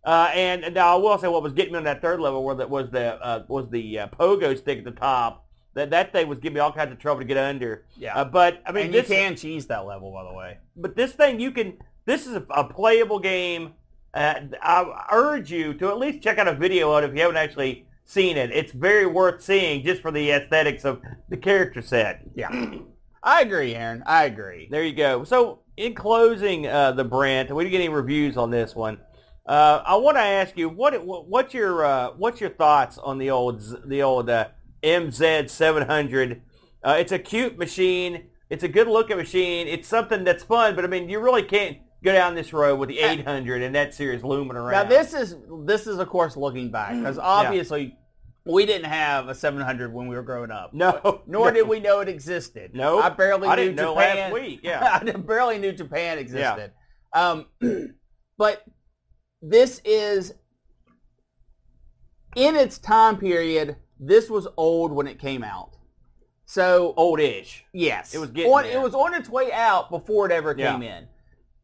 [0.04, 2.44] Uh, and, and now I will say what was getting me on that third level
[2.44, 5.46] was the, was the, uh, was the uh, pogo stick at the top.
[5.76, 7.86] That, that thing was giving me all kinds of trouble to get under.
[7.98, 8.16] Yeah.
[8.16, 10.58] Uh, but I mean, and this, you can cheese that level, by the way.
[10.76, 13.74] but this thing you can this is a, a playable game
[14.14, 17.22] uh, i urge you to at least check out a video of it if you
[17.22, 21.82] haven't actually seen it it's very worth seeing just for the aesthetics of the character
[21.82, 22.50] set Yeah.
[23.28, 24.04] I agree, Aaron.
[24.06, 24.68] I agree.
[24.70, 28.52] there you go so in closing uh, the brand we didn't get any reviews on
[28.52, 29.00] this one
[29.48, 33.20] uh, I want to ask you what, what what's your uh, what's your thoughts on
[33.20, 34.48] the old the old uh,
[34.84, 36.42] MZ 700?
[36.84, 38.26] Uh, it's a cute machine.
[38.50, 39.68] It's a good looking machine.
[39.68, 42.90] It's something that's fun, but I mean you really can't go down this road with
[42.90, 44.72] the 800 and that series looming around.
[44.72, 45.36] Now this is
[45.66, 47.98] this is of course looking back because obviously
[48.46, 50.74] we didn't have a 700 when we were growing up.
[50.74, 51.52] no, Nor no.
[51.52, 52.72] did we know it existed.
[52.74, 53.04] Nope.
[53.04, 54.18] I barely I knew didn't know Japan.
[54.18, 54.60] last week.
[54.64, 56.72] Yeah, I barely knew Japan existed.
[57.12, 57.48] Um,
[58.38, 58.64] but
[59.42, 60.34] this is
[62.36, 63.78] in its time period.
[64.00, 65.72] This was old when it came out.
[66.46, 67.64] So oldish.
[67.74, 70.74] yes, It was getting on, it was on its way out before it ever Yeah.
[70.74, 71.08] came in.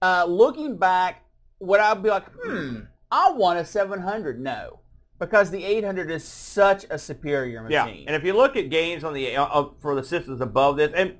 [0.01, 1.23] Uh, looking back,
[1.59, 2.79] would I be like, hmm,
[3.11, 4.39] I want a 700?
[4.39, 4.79] No,
[5.19, 8.05] because the 800 is such a superior Yeah, machine.
[8.07, 10.91] and if you look at games on the uh, uh, for the systems above this,
[10.95, 11.15] and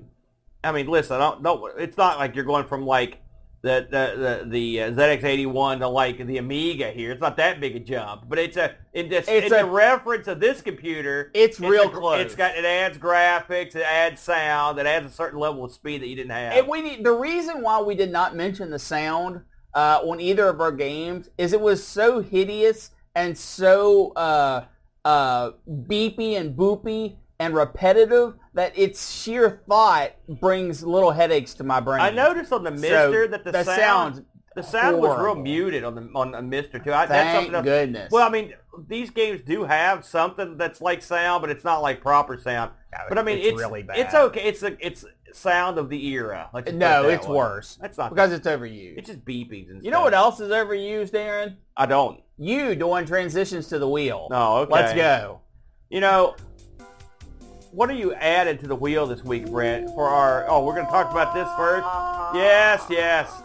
[0.64, 3.18] I mean, listen, I don't, don't it's not like you're going from like
[3.62, 7.12] the the the, the uh, ZX81 to like the Amiga here.
[7.12, 9.70] It's not that big a jump, but it's a in this It's in a- the
[9.70, 11.30] reference of this computer.
[11.32, 12.20] It's real a- close.
[12.20, 16.02] It's got it adds graphics, it adds sound, it adds a certain level of speed
[16.02, 16.52] that you didn't have.
[16.54, 19.42] And we need, the reason why we did not mention the sound
[19.74, 24.64] uh, on either of our games is it was so hideous and so uh,
[25.04, 31.80] uh, beepy and boopy and repetitive that its sheer thought brings little headaches to my
[31.80, 32.00] brain.
[32.00, 34.22] I noticed on the So, Mister that the, the sound sound's
[34.54, 36.92] the sound was real muted on the on the Mister too.
[36.92, 37.64] I, that's Thank something else.
[37.64, 38.12] goodness.
[38.12, 38.54] Well, I mean,
[38.86, 42.70] these games do have something that's like sound, but it's not like proper sound.
[42.92, 43.98] Yeah, But I mean, it's it's really bad.
[43.98, 44.42] It's okay.
[44.42, 46.50] It's a it's sound of the era.
[46.52, 47.36] Let's just put no, it it's way.
[47.36, 48.98] worse That's not because it's overused.
[48.98, 51.56] It's just beepings and you know what else is overused, Aaron?
[51.76, 52.20] I don't.
[52.36, 54.28] You doing transitions to the wheel.
[54.30, 54.56] No.
[54.58, 54.72] Okay.
[54.72, 55.40] Let's go.
[55.88, 56.36] You know,
[57.72, 59.88] what are you added to the wheel this week, Brent?
[59.90, 61.86] For our oh, we're going to talk about this first.
[62.34, 63.42] Yes, yes.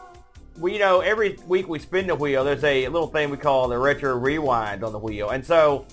[0.58, 2.44] We you know every week we spin the wheel.
[2.44, 5.86] There's a little thing we call the retro rewind on the wheel, and so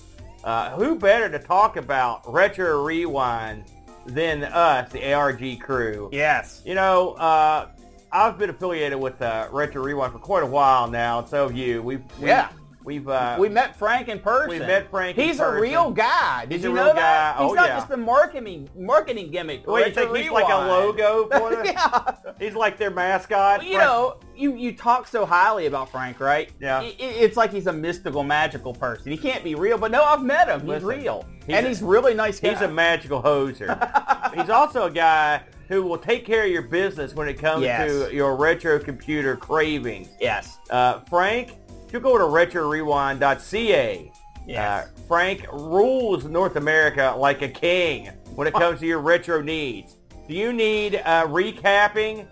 [0.43, 3.63] uh, who better to talk about retro rewind
[4.05, 6.09] than us, the ARG crew?
[6.11, 6.61] Yes.
[6.65, 7.69] You know, uh,
[8.11, 11.57] I've been affiliated with uh, Retro Rewind for quite a while now, and so have
[11.57, 11.81] you.
[11.81, 12.49] We've, we've Yeah.
[12.85, 14.49] We've uh, we met Frank in person.
[14.49, 16.45] we met Frank in He's a real guy.
[16.45, 17.35] Did He's you know that?
[17.37, 17.43] guy.
[17.43, 17.79] He's Oh, not yeah.
[17.79, 19.67] just a marketing marketing gimmick.
[19.67, 21.65] Wait, you think he's like a logo for them?
[21.65, 22.15] yeah.
[22.39, 23.59] He's like their mascot.
[23.59, 26.51] Well, you Frank- know, you you talk so highly about Frank, right?
[26.61, 26.79] Yeah.
[26.79, 29.11] I- I- it's like he's a mystical, magical person.
[29.11, 30.61] He can't be real, but no, I've met him.
[30.61, 32.51] He's Listen, real, he's and a- he's really nice guy.
[32.51, 33.75] He's a magical hoser.
[34.35, 37.89] He's also a guy who will take care of your business when it comes Yes.
[37.89, 40.09] to your retro computer cravings.
[40.19, 40.59] yes.
[40.69, 41.55] Uh, Frank,
[41.95, 44.11] you go to retrorewind.ca,
[44.47, 44.85] Yes.
[44.85, 49.95] uh, Frank rules North America like a king when it comes to your retro needs.
[50.27, 52.27] Do you need uh, recapping?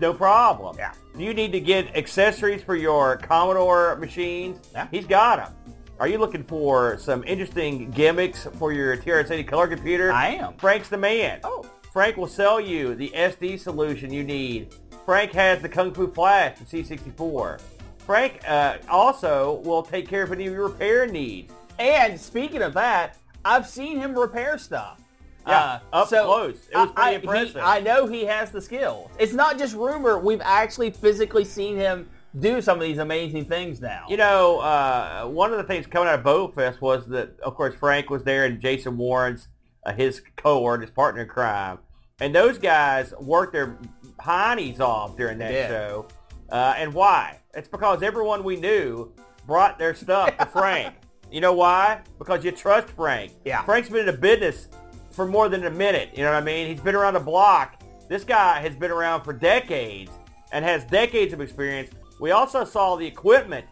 [0.00, 0.76] No problem.
[0.78, 0.92] Yeah.
[1.16, 4.58] Do you need to get accessories for your Commodore machines?
[4.72, 4.88] Yeah.
[4.90, 5.54] He's got them.
[6.00, 10.10] Are you looking for some interesting gimmicks for your TRS-80 color computer?
[10.12, 10.54] I am.
[10.56, 11.40] Frank's the man.
[11.44, 11.64] Oh.
[11.92, 14.74] Frank will sell you the SD solution you need.
[15.04, 17.60] Frank has the Kung Fu Flash, the C64.
[18.08, 21.52] Frank uh, also will take care of any of your repair needs.
[21.78, 25.02] And speaking of that, I've seen him repair stuff.
[25.46, 26.56] Yeah, Uh, up so close.
[26.72, 27.62] It was I- pretty I- he- impressive.
[27.62, 29.10] I know he has the skills.
[29.18, 30.18] It's not just rumor.
[30.18, 32.08] We've actually physically seen him
[32.40, 34.06] do some of these amazing things now.
[34.08, 37.74] You know, uh, one of the things coming out of BowFest was that, of course,
[37.74, 39.48] Frank was there and Jason Warren's
[39.84, 41.78] uh, his cohort, his partner in crime,
[42.20, 43.76] and those guys worked their
[44.18, 46.06] heinies off during that show.
[46.50, 47.37] Uh, and why?
[47.54, 49.12] It's because everyone we knew
[49.46, 50.94] brought their stuff to Frank.
[51.30, 52.00] You know why?
[52.18, 53.32] Because you trust Frank.
[53.44, 53.62] Yeah.
[53.64, 54.68] Frank's been in the business
[55.10, 56.10] for more than a minute.
[56.14, 56.68] You know what I mean?
[56.68, 57.82] He's been around the block.
[58.08, 60.10] This guy has been around for decades
[60.52, 61.90] and has decades of experience.
[62.20, 63.66] We also saw the equipment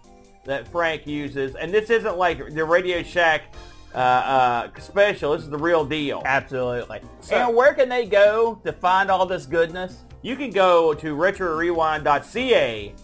[0.45, 3.55] that Frank uses, and this isn't like the Radio Shack
[3.95, 5.33] uh, uh, special.
[5.33, 6.22] This is the real deal.
[6.24, 7.01] Absolutely.
[7.20, 10.05] So- and where can they go to find all this goodness?
[10.22, 12.95] You can go to retrorewind.ca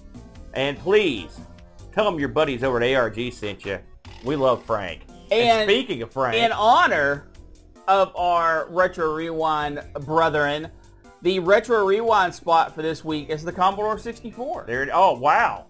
[0.55, 1.38] and please
[1.92, 3.78] tell them your buddies over at ARG sent you.
[4.24, 5.03] We love Frank.
[5.30, 7.28] And, And- speaking of Frank, In honor
[7.88, 10.68] of our Retro Rewind brethren,
[11.22, 14.64] the Retro Rewind spot for this week is the Commodore 64.
[14.66, 14.82] there.
[14.84, 15.66] It, oh wow!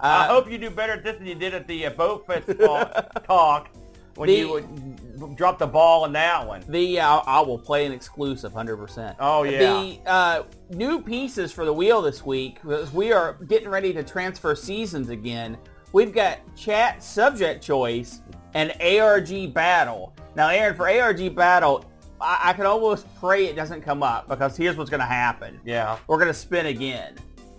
[0.00, 2.26] I Uh, hope you do better at this than you did at the uh, Boat
[2.26, 3.68] Fest talk, talk
[4.14, 4.96] when The- you
[5.34, 6.62] drop the ball in that one.
[6.68, 9.16] The uh, I will play an exclusive, hundred percent.
[9.20, 9.58] Oh yeah.
[9.58, 14.02] The uh, new pieces for the wheel this week, because we are getting ready to
[14.02, 15.56] transfer seasons again.
[15.92, 18.20] We've got chat subject choice
[18.54, 20.14] and ARG battle.
[20.34, 21.84] Now, Aaron, for ARG battle,
[22.20, 25.60] I, I can almost pray it doesn't come up because here's what's going to happen.
[25.64, 25.98] yeah.
[26.06, 27.14] We're going to spin again.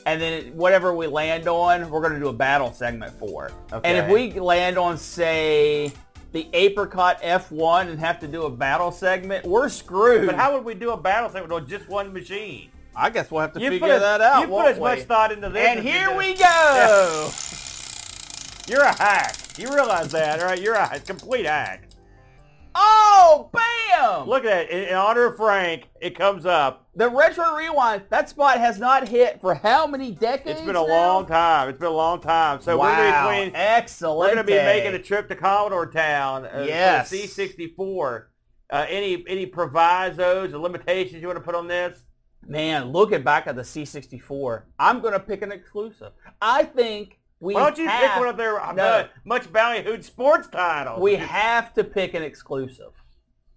[0.05, 3.51] And then whatever we land on, we're going to do a battle segment for.
[3.71, 3.87] Okay.
[3.89, 5.91] And if we land on, say,
[6.31, 10.27] the Apricot F1 and have to do a battle segment, we're screwed.
[10.27, 12.69] But how would we do a battle segment on just one machine?
[12.95, 14.41] I guess we'll have to You figure as- that out.
[14.41, 15.65] You put as much thought into this.
[15.65, 17.29] And here we go.
[18.67, 19.35] You're a hack.
[19.57, 20.61] You realize that, all right?
[20.61, 21.83] You're a complete hack.
[22.81, 24.27] Oh, bam!
[24.27, 24.69] Look at that.
[24.69, 26.87] In, in honor of Frank, it comes up.
[26.95, 28.03] the retro rewind.
[28.09, 30.51] That spot has not hit for how many decades?
[30.59, 30.87] It's been a now?
[30.87, 31.67] long time.
[31.69, 32.61] It's been a long time.
[32.61, 32.85] So wow.
[32.85, 34.19] we're going to be Excellent.
[34.19, 36.45] we're going to be making a trip to Commodore Town.
[36.45, 37.11] Uh, Yes.
[37.11, 38.25] C64.
[38.71, 42.03] Uh, any any provisos or limitations you want to put on this?
[42.47, 46.11] Man, looking back at the C64, I'm going to pick an exclusive.
[46.41, 49.07] I think we Why don't you have, pick one of their uh, No.
[49.25, 50.99] much ballyhooed sports titles?
[50.99, 52.91] we have to pick an exclusive.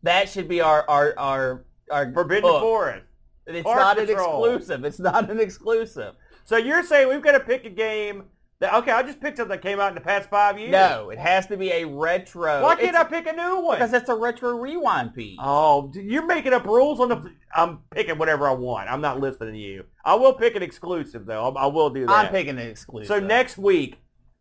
[0.02, 2.60] That should be our our our, our Forbidden hook.
[2.60, 3.06] Forest.
[3.46, 4.84] It's Park not an exclusive.
[4.84, 6.14] It's not an exclusive.
[6.44, 8.24] So you're saying we've got to pick a game
[8.62, 8.90] okay?
[8.92, 10.70] I just picked something that came out in the past five years.
[10.72, 12.62] No, it has to be a retro.
[12.62, 13.76] Why can't It's- I pick a new one?
[13.76, 15.38] Because that's a retro rewind piece.
[15.42, 17.32] Oh, you're making up rules on the.
[17.54, 18.88] I'm picking whatever I want.
[18.90, 19.84] I'm not listening to you.
[20.04, 21.48] I will pick an exclusive though.
[21.56, 22.12] I, I will do that.
[22.12, 23.08] I'm picking an exclusive.
[23.08, 23.96] So next week,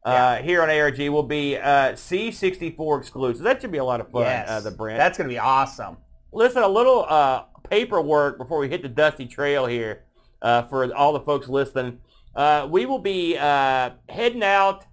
[0.06, 0.42] uh, Yeah.
[0.42, 3.44] here on ARG will be uh, C64 exclusive.
[3.44, 4.22] That should be a lot of fun.
[4.24, 4.98] yes, Uh, the Brent.
[4.98, 5.98] That's going to be awesome.
[6.32, 10.04] Listen, a little uh, paperwork before we hit the dusty trail here
[10.42, 12.00] uh, for all the folks listening.
[12.36, 14.86] Uh, we will be uh, heading out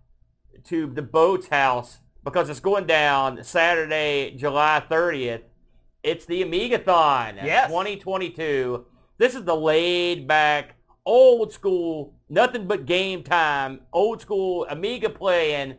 [0.64, 5.42] to the boat's house because it's going down Saturday, July 30th.
[6.02, 7.68] It's the Amigathon Yes.
[7.68, 8.84] 2022.
[9.18, 15.74] This is the laid back, old school, nothing but game time, old school Amiga playing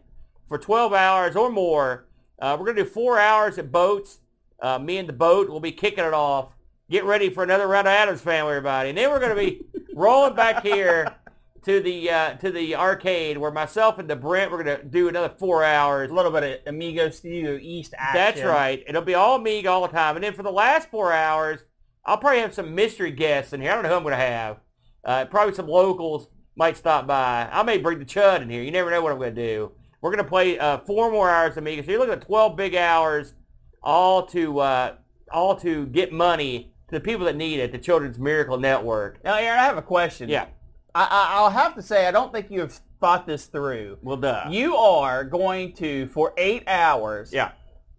[0.47, 2.07] for 12 hours or more.
[2.39, 4.19] Uh, we're going to do four hours at boats.
[4.61, 6.55] Uh, me and the boat will be kicking it off.
[6.89, 8.89] Get ready for another round of Addams Family, everybody.
[8.89, 9.61] And then we're going to be
[9.93, 11.15] rolling back here
[11.63, 15.07] to the uh, to the arcade where myself and the Brent we're going to do
[15.07, 16.11] another four hours.
[16.11, 18.19] A little bit of Amigo Studio East action.
[18.19, 18.83] That's right.
[18.87, 20.15] It'll be all Amiga all the time.
[20.15, 21.61] And then for the last four hours,
[22.05, 23.71] I'll probably have some mystery guests in here.
[23.71, 24.57] I don't know who I'm going to have.
[25.03, 27.47] Uh, probably some locals might stop by.
[27.51, 28.61] I may bring the Chud in here.
[28.61, 29.71] You never know what I'm going to do.
[30.01, 31.83] We're going to play uh, four more hours of Amiga.
[31.83, 33.33] So you're looking at 12 big hours,
[33.83, 34.95] all to uh,
[35.31, 37.71] all to get money to the people that need it.
[37.71, 39.23] The Children's Miracle Network.
[39.23, 40.29] Now, Aaron, I have a question.
[40.29, 40.47] Yeah.
[40.95, 43.97] I, I, I'll have to say I don't think you have thought this through.
[44.01, 44.45] Well, duh.
[44.49, 47.51] You are going to for eight hours yeah,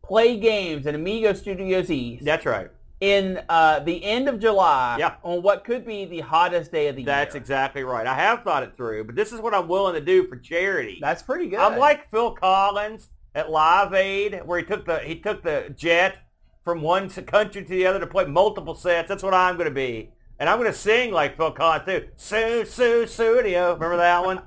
[0.04, 2.70] play games in Amigo Studios East that's right.
[3.00, 5.14] in uh, the end of July Yeah.
[5.22, 7.24] on what could be the hottest day of the That's year.
[7.24, 8.06] That's exactly right.
[8.06, 10.98] I have thought it through, but this is what I'm willing to do for charity.
[11.00, 11.60] That's pretty good.
[11.60, 16.18] I'm like Phil Collins at Live Aid, where he took the he took the jet
[16.64, 19.08] from one country to the other to play multiple sets.
[19.08, 20.10] That's what I'm going to be,
[20.40, 22.08] and I'm going to sing like Phil Collins too.
[22.16, 23.74] Sussudio.
[23.74, 24.42] Remember that one?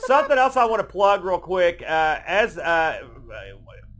[0.00, 1.82] Something else I want to plug real quick.
[1.82, 3.00] Uh, as uh,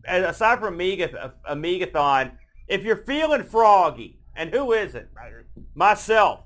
[0.05, 2.33] as- aside from Amiga Amigathon,
[2.69, 5.07] if you're feeling froggy, and who isn't?
[5.75, 6.41] Myself,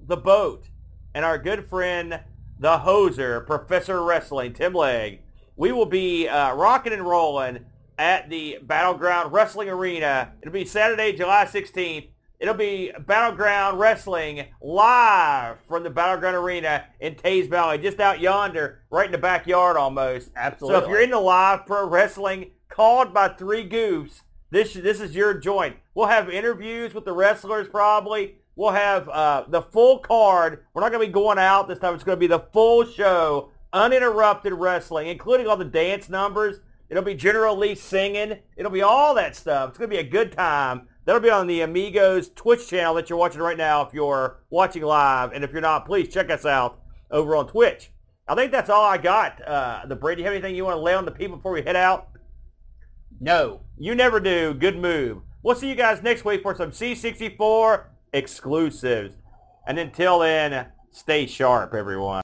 [0.00, 0.68] the boat,
[1.14, 2.20] and our good friend
[2.58, 5.20] the hoser, Professor Wrestling, Tim Legg.
[5.56, 7.66] We will be uh, rocking and rolling
[7.98, 10.32] at the Battleground Wrestling Arena.
[10.40, 12.08] It'll be Saturday, July 16th.
[12.42, 18.80] It'll be Battleground Wrestling live from the Battleground Arena in Tays Valley, just out yonder,
[18.90, 20.32] right in the backyard almost.
[20.34, 20.80] Absolutely.
[20.80, 25.34] So if you're into live pro wrestling called by three goofs, this this is your
[25.34, 25.76] joint.
[25.94, 28.38] We'll have interviews with the wrestlers probably.
[28.56, 30.64] We'll have uh, the full card.
[30.74, 31.94] We're not going to be going out this time.
[31.94, 36.58] It's going to be the full show, uninterrupted wrestling, including all the dance numbers.
[36.88, 38.40] It'll be General Lee singing.
[38.56, 39.70] It'll be all that stuff.
[39.70, 40.88] It's going to be a good time.
[41.04, 44.82] That'll be on the Amigos Twitch channel that you're watching right now if you're watching
[44.82, 45.32] live.
[45.32, 46.80] And if you're not, please check us out
[47.10, 47.90] over on Twitch.
[48.28, 49.42] I think that's all I got.
[49.46, 51.62] Uh, the Brady, you have anything you want to lay on the people before we
[51.62, 52.08] head out?
[53.20, 53.60] no.
[53.78, 54.54] You never do.
[54.54, 55.22] Good move.
[55.42, 59.16] We'll see you guys next week for some C64 exclusives.
[59.66, 62.22] And until then, stay sharp, everyone.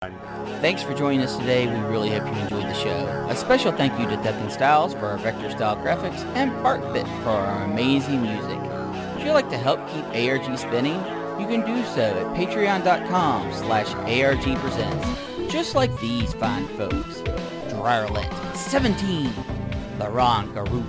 [0.61, 1.67] Thanks for joining us today.
[1.67, 3.27] We really hope you enjoyed the show.
[3.29, 7.31] A special thank you to Death Styles for our vector style graphics and Parkbit for
[7.31, 8.61] our amazing music.
[9.15, 10.97] Would you like to help keep ARG spinning?
[11.41, 15.51] You can do so at patreon.com slash argpresents.
[15.51, 17.23] Just like these fine folks.
[17.71, 19.33] Drarlet, 17,
[19.99, 20.85] Laurent Garut,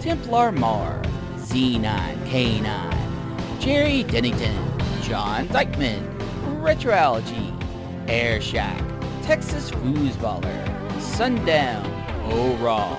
[0.00, 1.02] Templar Mar,
[1.36, 4.54] Z9K9, Jerry Dennington,
[5.02, 6.17] John Dykeman,
[6.58, 7.54] Retroalgy,
[8.08, 8.82] Air Shack,
[9.22, 11.86] Texas Foosballer, Sundown,
[12.24, 12.98] O Wrong,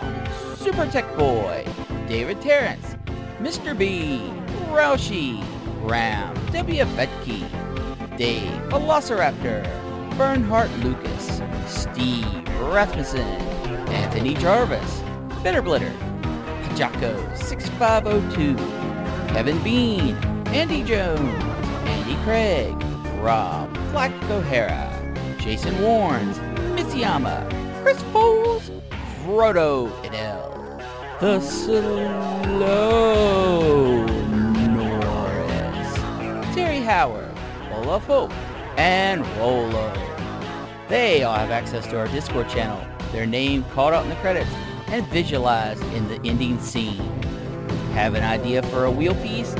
[0.55, 1.65] Super Tech Boy,
[2.07, 2.95] David Terrence,
[3.39, 3.77] Mr.
[3.77, 4.21] B,
[4.69, 5.43] Roushi,
[5.81, 6.83] Ram, W.
[6.85, 9.63] Vetke, Dave, Velociraptor,
[10.17, 12.25] Bernhardt Lucas, Steve
[12.61, 13.27] Rasmussen,
[13.89, 15.01] Anthony Jarvis,
[15.43, 15.93] Bitterblitter,
[16.63, 18.55] Pajako 6502,
[19.33, 20.15] Kevin Bean,
[20.47, 21.43] Andy Jones,
[21.85, 22.88] Andy Craig,
[23.19, 24.89] Rob Black O'Hara,
[25.39, 26.37] Jason Warnes,
[26.75, 27.43] Missiyama,
[27.83, 28.71] Chris Foles,
[29.23, 30.81] Frodo Idell,
[31.19, 32.45] The Slow
[34.67, 35.93] Norris,
[36.55, 37.35] Terry Howard,
[37.73, 38.31] Olaf Hope,
[38.77, 39.93] and Rolo.
[40.87, 44.49] They all have access to our Discord channel, their name called out in the credits,
[44.87, 47.21] and visualized in the ending scene.
[47.93, 49.53] Have an idea for a wheel piece?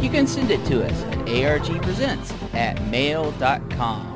[0.00, 4.09] You can send it to us at argpresents at mail.com.